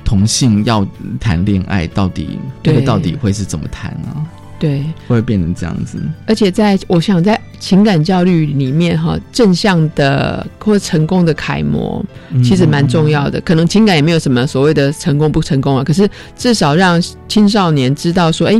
[0.05, 0.87] 同性要
[1.19, 4.25] 谈恋爱到底那个到底会是怎么谈啊？
[4.59, 4.85] 对。
[5.09, 6.01] 会变成这样子？
[6.27, 13.41] 而且在我想在情感教育里面哈，正向的或成功的楷模嗯其实蛮重要的。
[13.41, 18.55] 可能情感也没有什么所谓的成功不成功啊，可是至少让青少年知道说，哎，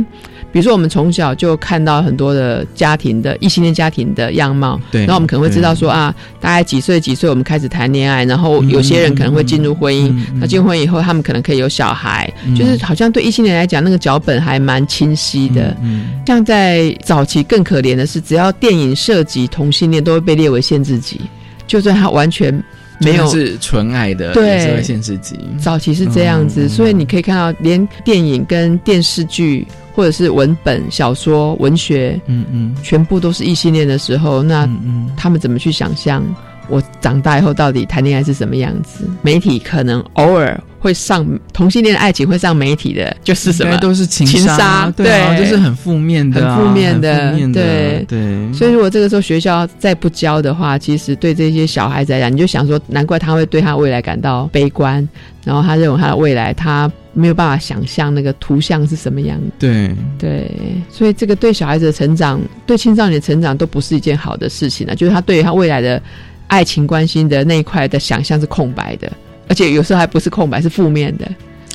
[0.51, 12.55] 比如说我们从小就看到很多的家庭的异性恋家庭的样貌，对然后我们可能会知道说啊，大概几岁几岁我们开始谈恋爱，然后有些人可能会进入婚姻，那进入婚以后他们可能可以有小孩，嗯。
[12.55, 15.75] 就是好像对异性恋来讲那个脚本还蛮清晰的。
[15.81, 16.05] 嗯。
[16.25, 21.21] 像在早期更可怜的是，只要电影涉及同性恋，都会被列为限制级，
[21.65, 22.53] 就算他完全
[22.99, 25.37] 没有是纯爱的，对也是会限制级。
[25.59, 35.09] 早期是这样子，嗯所以你可以看到，连电影跟电视剧或者是文本、小说、文学，嗯嗯，全部都是异性恋的时候，那嗯。
[35.17, 36.23] 他们怎么去想象
[36.69, 39.05] 我长大以后到底谈恋爱是什么样子？
[39.21, 48.53] 媒体可能偶尔会上同性恋的爱情会上媒体的，就是什么都是情情杀，对啊，就是很负面的啊，很负面的面的对对。
[48.53, 55.07] 所以，如果这个时候学校再不教的话，其实对这些小孩子来讲，你就想说，难怪他会对他未来感到悲观，
[55.43, 59.51] 然后他认为他的未来他没有办法想象那个图像是什么样子。
[59.57, 60.51] 对对，
[60.91, 64.93] 所以这个对小孩子的成长，对青少年的成长都不是一件好的事情啊。
[64.93, 66.01] 就是他对于他未来的
[66.47, 69.11] 爱情关心的那一块的想象是空白的，
[69.47, 71.29] 而且有时候还不是空白，是负面的，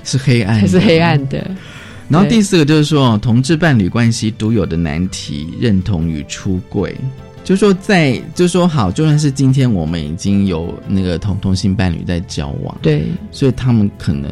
[0.04, 1.50] 是黑暗的，是黑暗的。
[2.08, 6.94] 然后第四个就是说，同志伴侣关系独有的难题——认同与出柜。
[7.44, 13.02] 就说在，就说好，就算是今天我们已经有那个同同性伴侣在交往，对，
[13.32, 14.30] 所以他们可能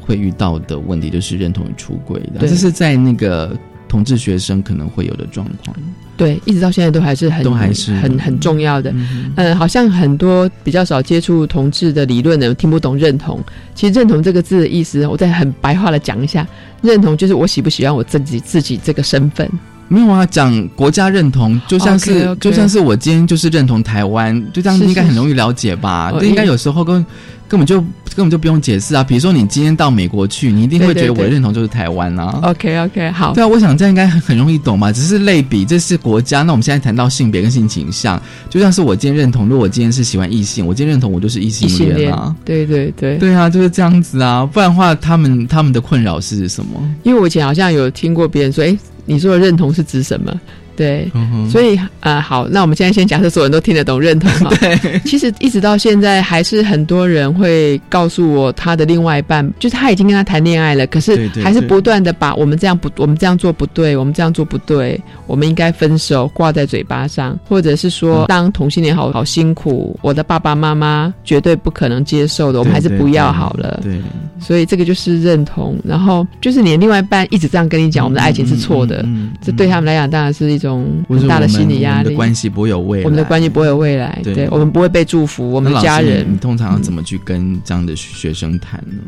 [0.00, 3.56] 会遇到的问题就是认同与出柜的，是在那个
[3.88, 5.76] 同志学生可能会有的状况。
[6.16, 8.90] 对，一直到现在都还是很都还是很很重要的。
[8.90, 13.40] 嗯嗯，好像很多比较少接触同志的理论的人听不懂认同。
[13.74, 16.44] 其实“认同”这个字的意思，我再很白话的讲一下：
[16.82, 19.48] 认同就是我喜不喜欢我自己自己这个身份。
[19.86, 26.10] 没有啊，讲国家认同，就像是就像是我今天就是认同台湾，就这样是应该很容易了解吧？
[26.12, 27.06] 哦这应该有时候根
[27.48, 29.02] 根本就根本就不用解释啊。
[29.02, 32.40] 比如说你今天到美国去，你一定会觉得我的认同就是台湾啊。
[32.42, 33.32] OK OK，好。
[33.32, 36.42] 对啊，我想这样应该很很容易懂嘛，只是类比，这是国家。
[36.42, 38.20] 那我们现在谈到性别跟性倾向，
[38.50, 46.80] 就像是我今天认同，如果我今天是喜欢异性，我今天认同我就是异异性恋啊。，对对对，对啊，就是这样子啊，不然的话，他们他们的困扰是什么？
[47.02, 48.76] 因为我以前好像有听过别人说，哎，
[49.06, 50.32] 你说的认同是指什么？
[50.78, 54.48] 对，嗯所以呃，好，那我们现在先假设所有人都听得懂认同哈。
[54.62, 73.80] 对，其实一直到现在，还是很多人会告诉我，他的另外一半就是他已经跟他谈恋爱了，可是还是不断的把我们这样不，我们这样做不对，我们这样做不对，我们应该分手挂在嘴巴上，或者是说，当同性恋好好辛苦，我的爸爸妈妈绝对不可能接受的，我们还是不要好了。
[73.82, 74.00] 对，
[74.38, 79.04] 所以这个就是认同，然后就是你的另外一半一直这样跟你讲，我们的爱情是错的，
[79.42, 80.67] 这对他们来讲当然是一种
[81.08, 82.04] 很大的心理压力。
[82.04, 84.34] 我们的关系不会有未来，我们的关系不会有未来，对。
[84.34, 86.26] 对我们不会被祝福，我们的家人。
[86.30, 88.98] 你通常要怎么去跟这样的学生谈呢？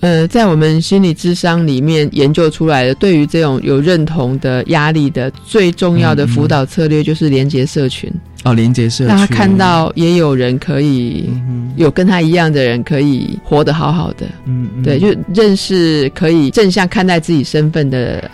[0.00, 11.30] 呃，在我们心理智商里面研究出来的，对于这种有认同的压力的最重要的辅导策略就是连接社群，哦，连接社群，让他看到也有人可以、
[11.76, 14.82] 有跟他一样的人可以活得好好的，嗯，嗯。
[14.82, 18.30] 对，就认识可以正向看待自己身份的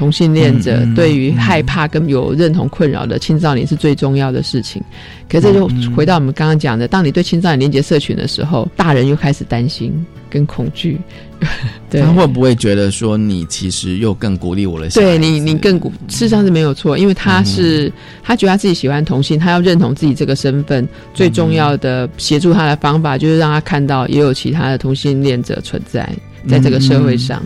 [0.00, 4.82] 同性恋者对于害怕跟有认同困扰的青少年是最重要的事情。
[5.28, 9.92] 可是这就回到我们刚刚讲的，当你对青少年连接社群的时候，大人又开始担心
[10.30, 10.98] 跟恐惧。
[11.90, 15.18] 对他会不会觉得说你其实又更鼓励我的小孩子？
[15.18, 17.92] 对你，你更鼓，事实上是没有错，因为他是、
[18.22, 26.08] 他觉得他自己喜欢同性，他要认同自己这个身份，最重要的协助他的方法就是让他看到也有其他的同性恋者存在
[26.48, 27.42] 在这个社会上。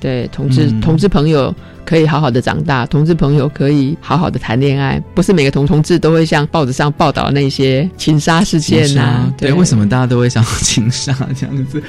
[0.00, 1.54] 对，同志、嗯同志朋友
[1.84, 11.82] 可以好好的长大，同志朋友可以好好的谈恋爱，不是每个同同志都会像报纸上报道那些情杀事件呐、对，为什么大家都会想要情杀这样子？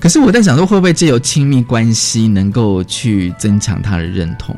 [0.00, 4.56] 可是我在想说，会不会借由亲密关系能够去增强他的认同？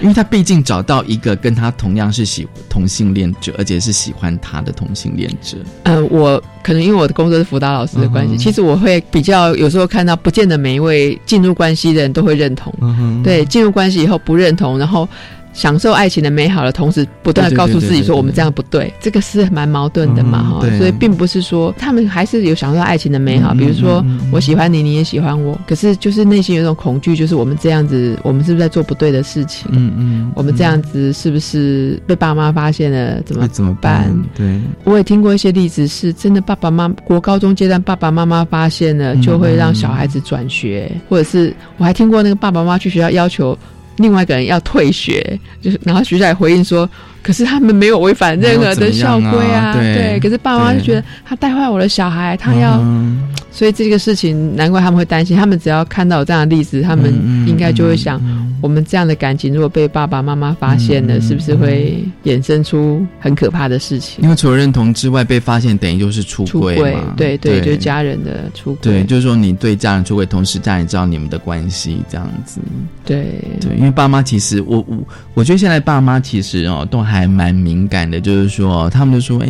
[0.00, 5.56] 因为他毕竟找到一个跟他同样是喜同性恋者，而且是喜欢他的同性恋者。
[5.84, 12.72] 呃，我可能因为我的工作是辅导老师的关系，嗯其实我会比较有时候看到，不见得每一位进入关系的人都会认同。
[12.80, 15.08] 嗯对，进入关系以后不认同，然后
[15.56, 29.70] 享受爱情的美好的同时，不断的告诉自己说我们这样不对，这个是蛮矛盾的嘛哈、嗯所以并不是说他们还是有享受爱情的美好，嗯比如说我喜欢你，你也喜欢我，可是就是内心有一种恐惧，就是我们这样子，我们是不是在做不对的事情？
[29.72, 33.22] 嗯嗯，我们这样子是不是被爸妈发现了？
[33.22, 34.14] 怎么怎么办？
[34.34, 43.56] 对，我也听过一些例子，是真的爸爸妈妈国高中阶段爸爸妈妈发现了，嗯就会让小孩子转学，或者是我还听过那个爸爸妈妈去学校要求
[43.96, 46.88] 另外一个人要退学，就是然后学校也回应说，
[47.26, 53.20] 可是他们没有违反任何的校规啊，对可是爸妈就觉得他带坏我的小孩，他要，嗯。
[53.50, 58.20] 所以这个事情难怪他们会担心，他们只要看到有这样的例子，他们嗯应该就会想，
[58.60, 64.22] 我们这样的感情如果被爸爸妈妈发现了，嗯是不是会衍生出很可怕的事情？
[64.22, 72.60] 因为除了认同之外，被发现等于就是出出轨嘛，对对，就是家人的出轨，对，就是说你对家人出轨，同时家人知道你们的关系这样子。
[73.06, 73.40] 对。
[73.58, 74.98] 对，因为爸妈其实我我
[75.32, 79.46] 我觉得现在爸妈其实哦都还蛮敏感的，就是说他们就说，哎，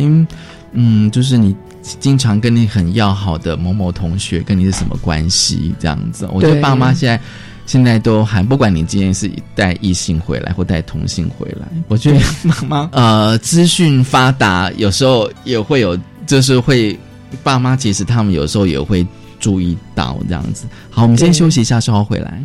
[0.73, 6.29] 嗯，就是你经常跟你很要好的某某同学跟你是什么关系这样子。
[6.31, 7.19] 我觉得爸妈现在。
[7.65, 16.97] 现在都还不管你今天是带异性回来或带同性回来，我觉得 妈妈呃资讯发达，有时候也会有，就是会
[17.43, 19.05] 爸妈其实他们有时候也会
[19.37, 20.65] 注意到这样子。
[20.89, 22.41] 好，我们先休息一下，稍后回来。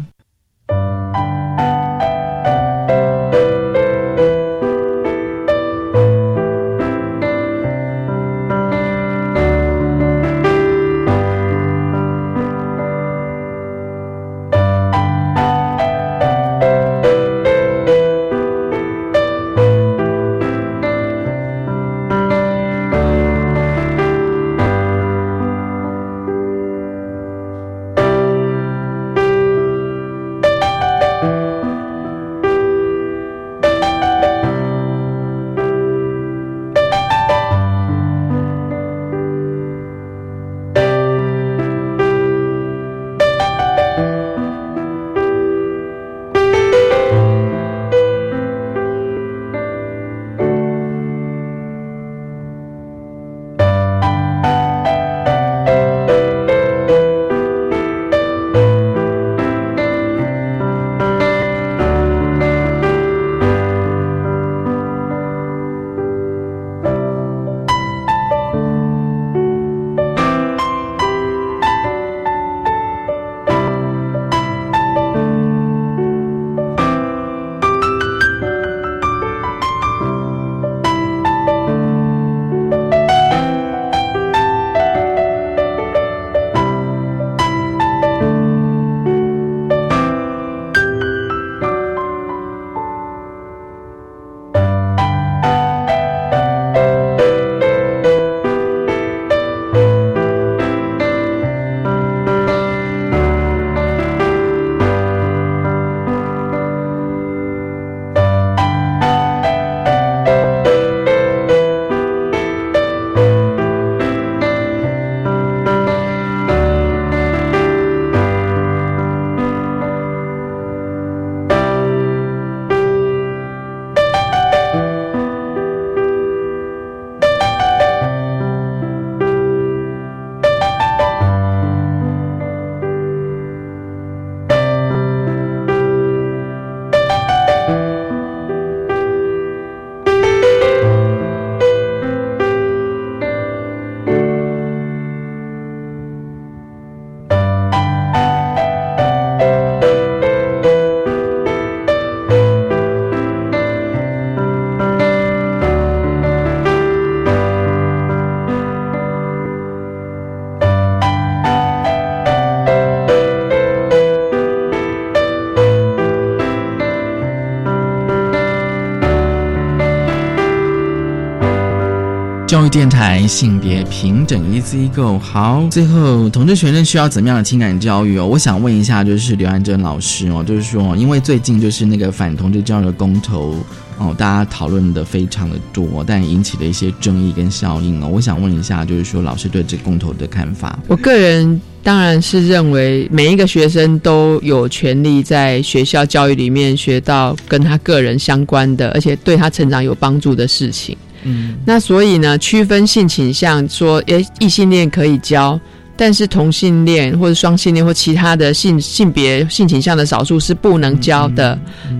[172.72, 175.18] 电台性别平等 Easy Go。
[175.18, 178.26] 好，最后同志学生需要怎么样的情感教育哦？
[178.26, 183.54] 我想问一下，就是刘安珍老师哦，就是说，因为最近就是那个反同志教育的公投
[183.98, 188.08] 哦，大家讨论的非常的多，但引起了一些争议跟效应哦。
[188.10, 190.78] 我想问一下，就是说老师对这公投的看法？
[190.88, 200.96] 我个人当然是认为每一个学生都有权利在学校教育里面学到跟他个人相关的，而且对他成长有帮助的事情。
[201.24, 205.58] 嗯，那所以呢，区分性倾向说，诶，异性恋可以交，
[205.96, 211.58] 但是同性恋或者双性恋或其他的性性别性倾向的少数是不能交的。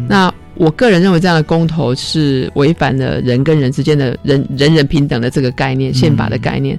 [0.08, 6.78] 那我个人认为这样的公投是违反了人跟人之间的人人人平等的这个概念，宪法的概念。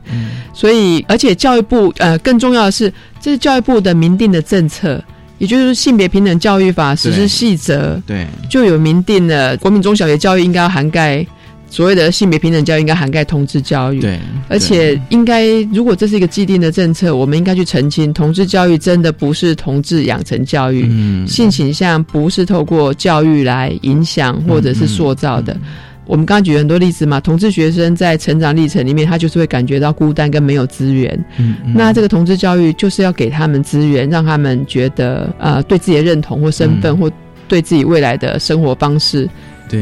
[0.53, 5.03] 所以，而且教育部呃，更重要的是，这是教育部的明定的政策，
[5.39, 11.25] 也就是性别平等教育法实施细则，对，就有明定了国民中小学教育应该要涵盖。
[11.73, 25.57] 所谓的性别平等教育应该涵盖同志教育，对，而且应该如果这是一个既定的政策，我们应该去澄清，同志教育真的不是同志养成教育，嗯，性倾向不是透过教育来影响或者是塑造的。
[26.05, 37.11] 我们刚刚举很多例子嘛，同志学生在成长历程里面，他就是会感觉到孤单跟没有资源，嗯，那这个同志教育就是要给他们资源，让他们觉得呃对自己的认同或身份或
[37.47, 39.27] 对自己未来的生活方式。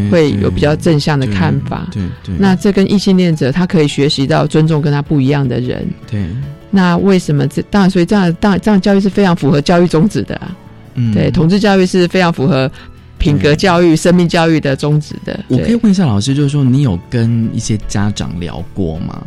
[0.10, 2.36] 会有比较正向的看法，对对。
[2.38, 6.26] 那这跟异性恋者，他可以学习到尊重跟他不一样的人，对。
[6.70, 10.56] 那为什么这当然，所以这样当然这样教育是非常符合教育宗旨的啊。
[10.96, 12.72] 嗯，对，同志教育是非常符合
[13.18, 15.38] 品格教育、生命教育的宗旨的。
[15.50, 19.22] 我可以问一下老师，就是说你有跟一些家长聊过吗？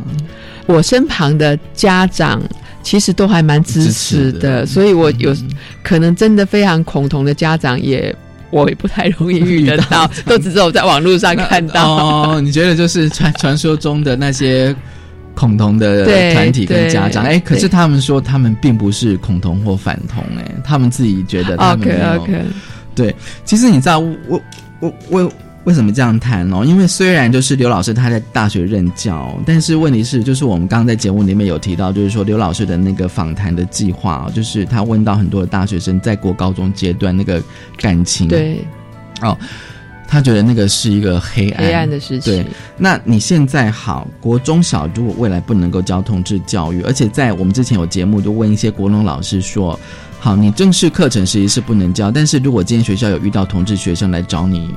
[0.65, 2.41] 我身旁的家长
[2.81, 5.35] 其实都还蛮支持的，所以我有
[5.83, 8.15] 可能真的非常恐同的家长也。
[8.49, 11.95] 我也不太容易遇得 到，都只是我在网络上看到。
[12.35, 14.75] 哦，你觉得就是传传说中的那些
[15.33, 17.23] 恐同的团体跟家长？
[17.25, 22.27] 哎，可是他们说他们并不是恐同或反同，哎，他们自己觉得他们没有。
[22.95, 24.41] 对，其实你知道，我
[24.79, 25.31] 我我。
[25.65, 26.61] 为什么这样谈呢？
[26.63, 37.41] 因为虽然就是刘老师他在大学任教，但是问题是，就是我们刚刚在节目里面有提到，就是说刘老师的那个访谈的计划，就是他问到很多的大学生在国高中阶段那个
[37.77, 38.63] 感情，对，
[39.21, 39.35] 哦，
[40.07, 42.31] 他觉得那个是一个黑暗黑暗的事情。
[42.31, 42.45] 对，
[42.77, 49.79] 那你现在好，国中小如果未来不能够教同志教育，而且在我们之前有节目就问一些国中老师说，
[50.19, 54.69] 好，你正式课程实际是不能教，但是如果今天学校有遇到同志学生来找你。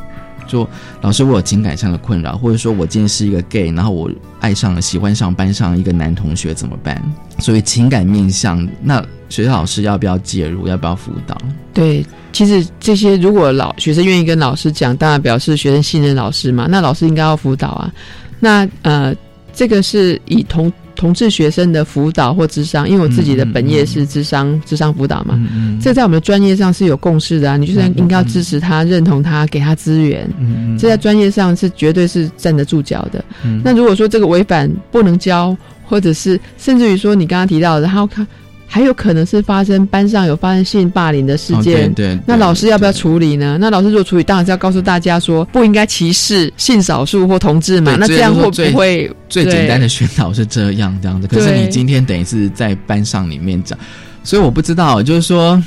[0.49, 0.69] 说
[1.01, 7.01] 老师，我有情感上的困扰，或者说我今天是一个 gay，然后我爱上了、喜欢上班上一个男同学怎么办？
[7.39, 10.67] 所以情感面向，那学校老师要不要介入？
[10.67, 11.37] 要不要辅导？
[11.73, 16.67] 对，其实这些如果老学生愿意跟老师讲，当然表示学生信任老师嘛。
[16.69, 17.93] 那老师应该要辅导啊。
[18.41, 19.15] 那呃，
[19.53, 20.73] 这个是以同。
[20.99, 25.41] 同志学生的辅导或智商，因为我自己的本业是智商、智商辅导嘛，
[25.81, 27.57] 这在我们的专业上是有共识的啊。
[27.57, 30.29] 你就是应该要支持他、认同他、给他资源，
[30.77, 33.25] 这在专业上是绝对是站得住脚的。
[33.63, 38.27] 那如果说这个违反不能教，或者是甚至于说你刚刚提到的，他看。
[38.71, 43.57] 还有可能是发生班上有发生性霸凌的事件，对，那老师要不要处理呢？
[43.59, 47.97] 那老师如果处理，当然是要告诉大家说不应该歧视性少数或同志嘛。
[47.99, 51.27] 那这样会不会最简单的宣导是这样这样子？
[51.27, 53.77] 可是你今天等于是在班上里面讲，
[54.23, 55.61] 所以我不知道，就是说，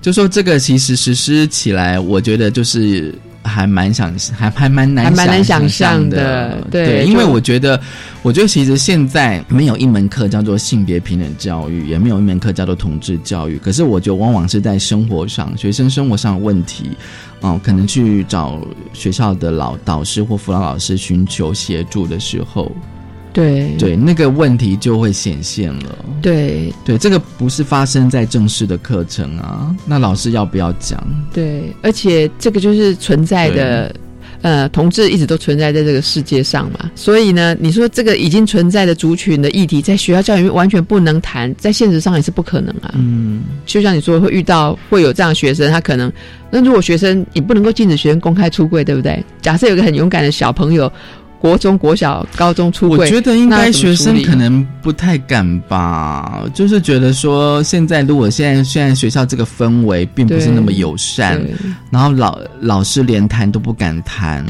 [0.00, 3.14] 就说这个其实实施起来，我觉得就是。
[3.44, 6.60] 还蛮想，还还蛮难，还蛮难想象的。
[6.70, 7.80] 对，因为我觉得，
[8.22, 13.58] 我觉得其实现在没有一门课叫做性别平等教育，也没有一门课叫做同志教育。
[13.58, 16.90] 可是，我觉得往往是在生活上，学生生活上的问题，
[17.40, 18.60] 哦，可能去找
[18.92, 22.72] 学校的老导师或辅导老师寻求协助的时候。
[23.34, 25.98] 对对，那个问题就会显现了。
[26.22, 31.04] 对对，这个不是发生在正式的课程啊，那老师要不要讲？
[31.32, 33.94] 对，而且这个就是存在的，
[34.40, 36.88] 呃，同志一直都存在在这个世界上嘛。
[36.94, 42.94] 所以呢，你说这个已经存在的族群的议题，在学校教育里面完全不能谈，在现实上也是不可能啊。
[42.94, 46.10] 嗯，就像你说，会遇到会有这样的学生，他可能，
[46.52, 49.20] 那如果学生你不能够禁止学生公开出柜，对不对？
[49.42, 50.90] 假设有个很勇敢的小朋友。
[51.44, 61.38] 国中、国小、高中出柜，我觉得应该学生可能不太敢吧，就是觉得说，现在如果现在现在学校这个氛围并不是那么友善，
[61.90, 64.42] 然后老老师连谈都不敢谈，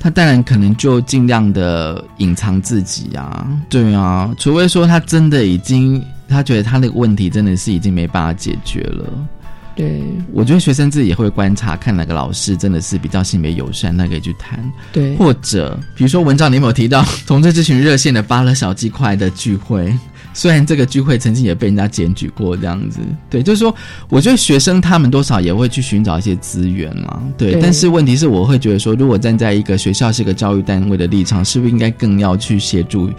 [0.00, 9.04] 他当然可能就尽量的隐藏自己啊，对啊，除非说他真的已经他觉得他那个问题真的是已经没办法解决了。
[9.76, 10.02] 对，
[10.32, 14.58] 我觉得学生自己也会观察，看哪个老师真的是比较性别友善，那可以去谈。
[14.90, 19.94] 对，或者比如说文章你有没有提到同志咨询热线的发了小鸡块的聚会？
[20.32, 23.00] 虽然这个聚会曾经也被人家检举过，这样子，
[23.30, 23.74] 对，就是说，
[24.10, 27.58] 我觉得学生他们多少也会去寻找一些资源嘛，对。
[27.60, 33.10] 但是问题是，我会觉得说，如果站在一个学校是一个教育单位的立场，是不是应该更要去协助？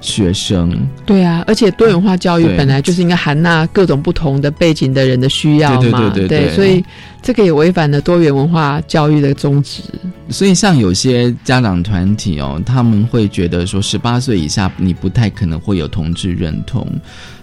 [0.00, 6.84] 学生对啊，而且多元化教育本来就是应该含纳各种不同的背景的人的需要嘛，对对对，所以
[7.20, 9.82] 这个也违反了多元文化教育的宗旨。
[10.30, 16.86] 所以像有些家长团体哦，他们会觉得说，十八岁以下你不太可能会有同志认同。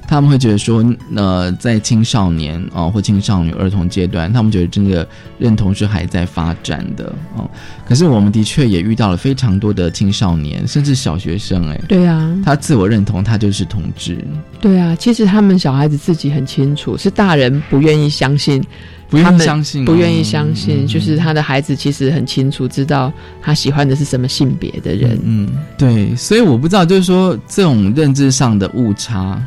[0.07, 0.85] 他们会觉得说，
[1.15, 5.07] 呃，在青少年哦或青少年儿童阶段，他们觉得真的
[5.39, 7.49] 认同是还在发展的哦。
[7.87, 14.17] 可是我们的确也遇到了非常多的青少年，甚至小学生，哎，对啊，他自我认同他就是同志。
[14.61, 18.63] 对啊，其实他们小孩子自己很清楚，是大人不愿意相信，
[19.09, 25.19] 不愿意相信，不愿意相信，就是他的孩子其实很清楚，知道他喜欢的是什么性别的人。
[25.23, 29.41] 嗯，对，所以我不知道，就是说这种认知上的误差。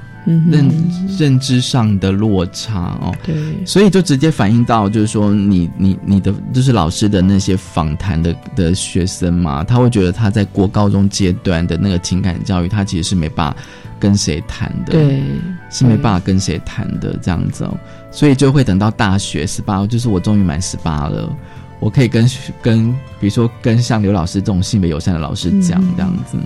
[0.51, 0.71] 认
[1.19, 13.57] 认知上的落差哦，对，所以就直接反映到，就是说你你你的就是老师的那些访谈的的学生嘛，他会觉得他在国高中阶段的那个情感教育，他其实是没办法
[13.99, 15.23] 跟谁谈的，对，
[15.71, 17.65] 是没办法跟谁谈的这样子。
[17.65, 17.75] 哦，
[18.11, 21.35] 所以就会等到大学十八，就是我终于满十八了，
[21.81, 22.29] 我可以跟
[22.61, 26.37] 跟比如说跟像刘老师这种性别友善的老师讲这样子。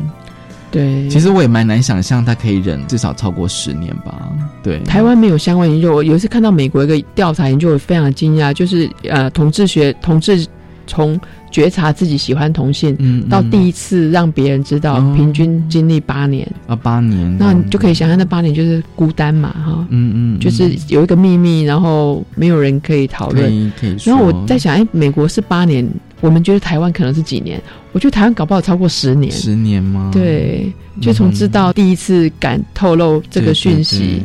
[0.73, 4.33] 对，其实我也蛮难想象他可以忍至少超过十年吧。
[4.63, 5.95] 对，台湾没有相关研究。
[5.95, 10.47] 我有一次看到美国一个调查研究，我非常惊讶，就是呃，同志学同志
[10.87, 11.21] 从
[11.51, 23.97] 觉察自己喜欢同性，嗯，到第一次让别人知道，平均经历八年啊，八年，那你就可以想象那八年就是孤单嘛，哈，嗯嗯，就是有一个秘密，然后没有人可以讨论，可以。
[24.05, 25.87] 然后我在想，哎，美国是八年。
[26.23, 27.61] 我们觉得台湾可能是几年，
[27.93, 29.31] 我觉得台湾搞不好超过十年。
[29.31, 30.09] 十年吗？
[30.11, 34.23] 对，就从知道第一次敢透露这个讯息。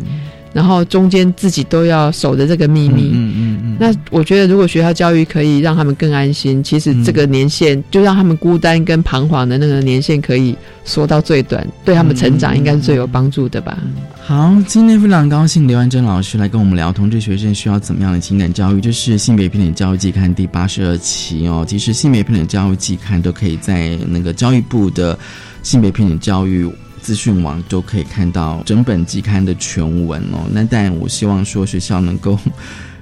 [0.54, 3.47] 然后中间自己都要守着这个秘密，嗯嗯嗯。
[3.80, 13.78] 那我觉得，如果学校教育可以让他们更安心，其实这个年限就让他们孤单跟彷徨的那个年限可以缩到最短，对他们成长应该是最有帮助的吧。
[14.24, 21.64] 好，今天非常高兴刘安珍老师来跟我们聊同志学生需要怎么样的情感教育，就是性别平等教育季刊第八十二期哦。
[21.68, 25.18] 其实性别平等教育季刊都可以在那个教育部的
[25.64, 26.70] 性别平等教育。
[27.00, 30.40] 资讯网都可以看到整本季刊的全文哦。
[30.52, 32.38] 那但我希望说学校能够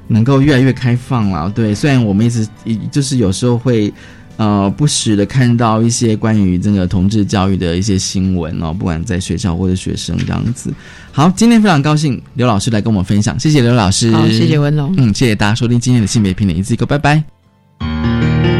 [0.08, 1.50] 能够越来越开放了。
[1.50, 2.48] 对，虽然我们一直
[2.92, 3.94] 就是有时候会
[4.38, 10.74] 呃不时的看到一些关于这个同志教育的一些新闻哦，不管在学校或者学生这样子。
[11.12, 18.55] 好，今天非常高兴刘老师来跟我们分享，谢谢刘老师，好，谢谢文龙，嗯，谢谢大家收听今天的性别平等一次一个，拜拜。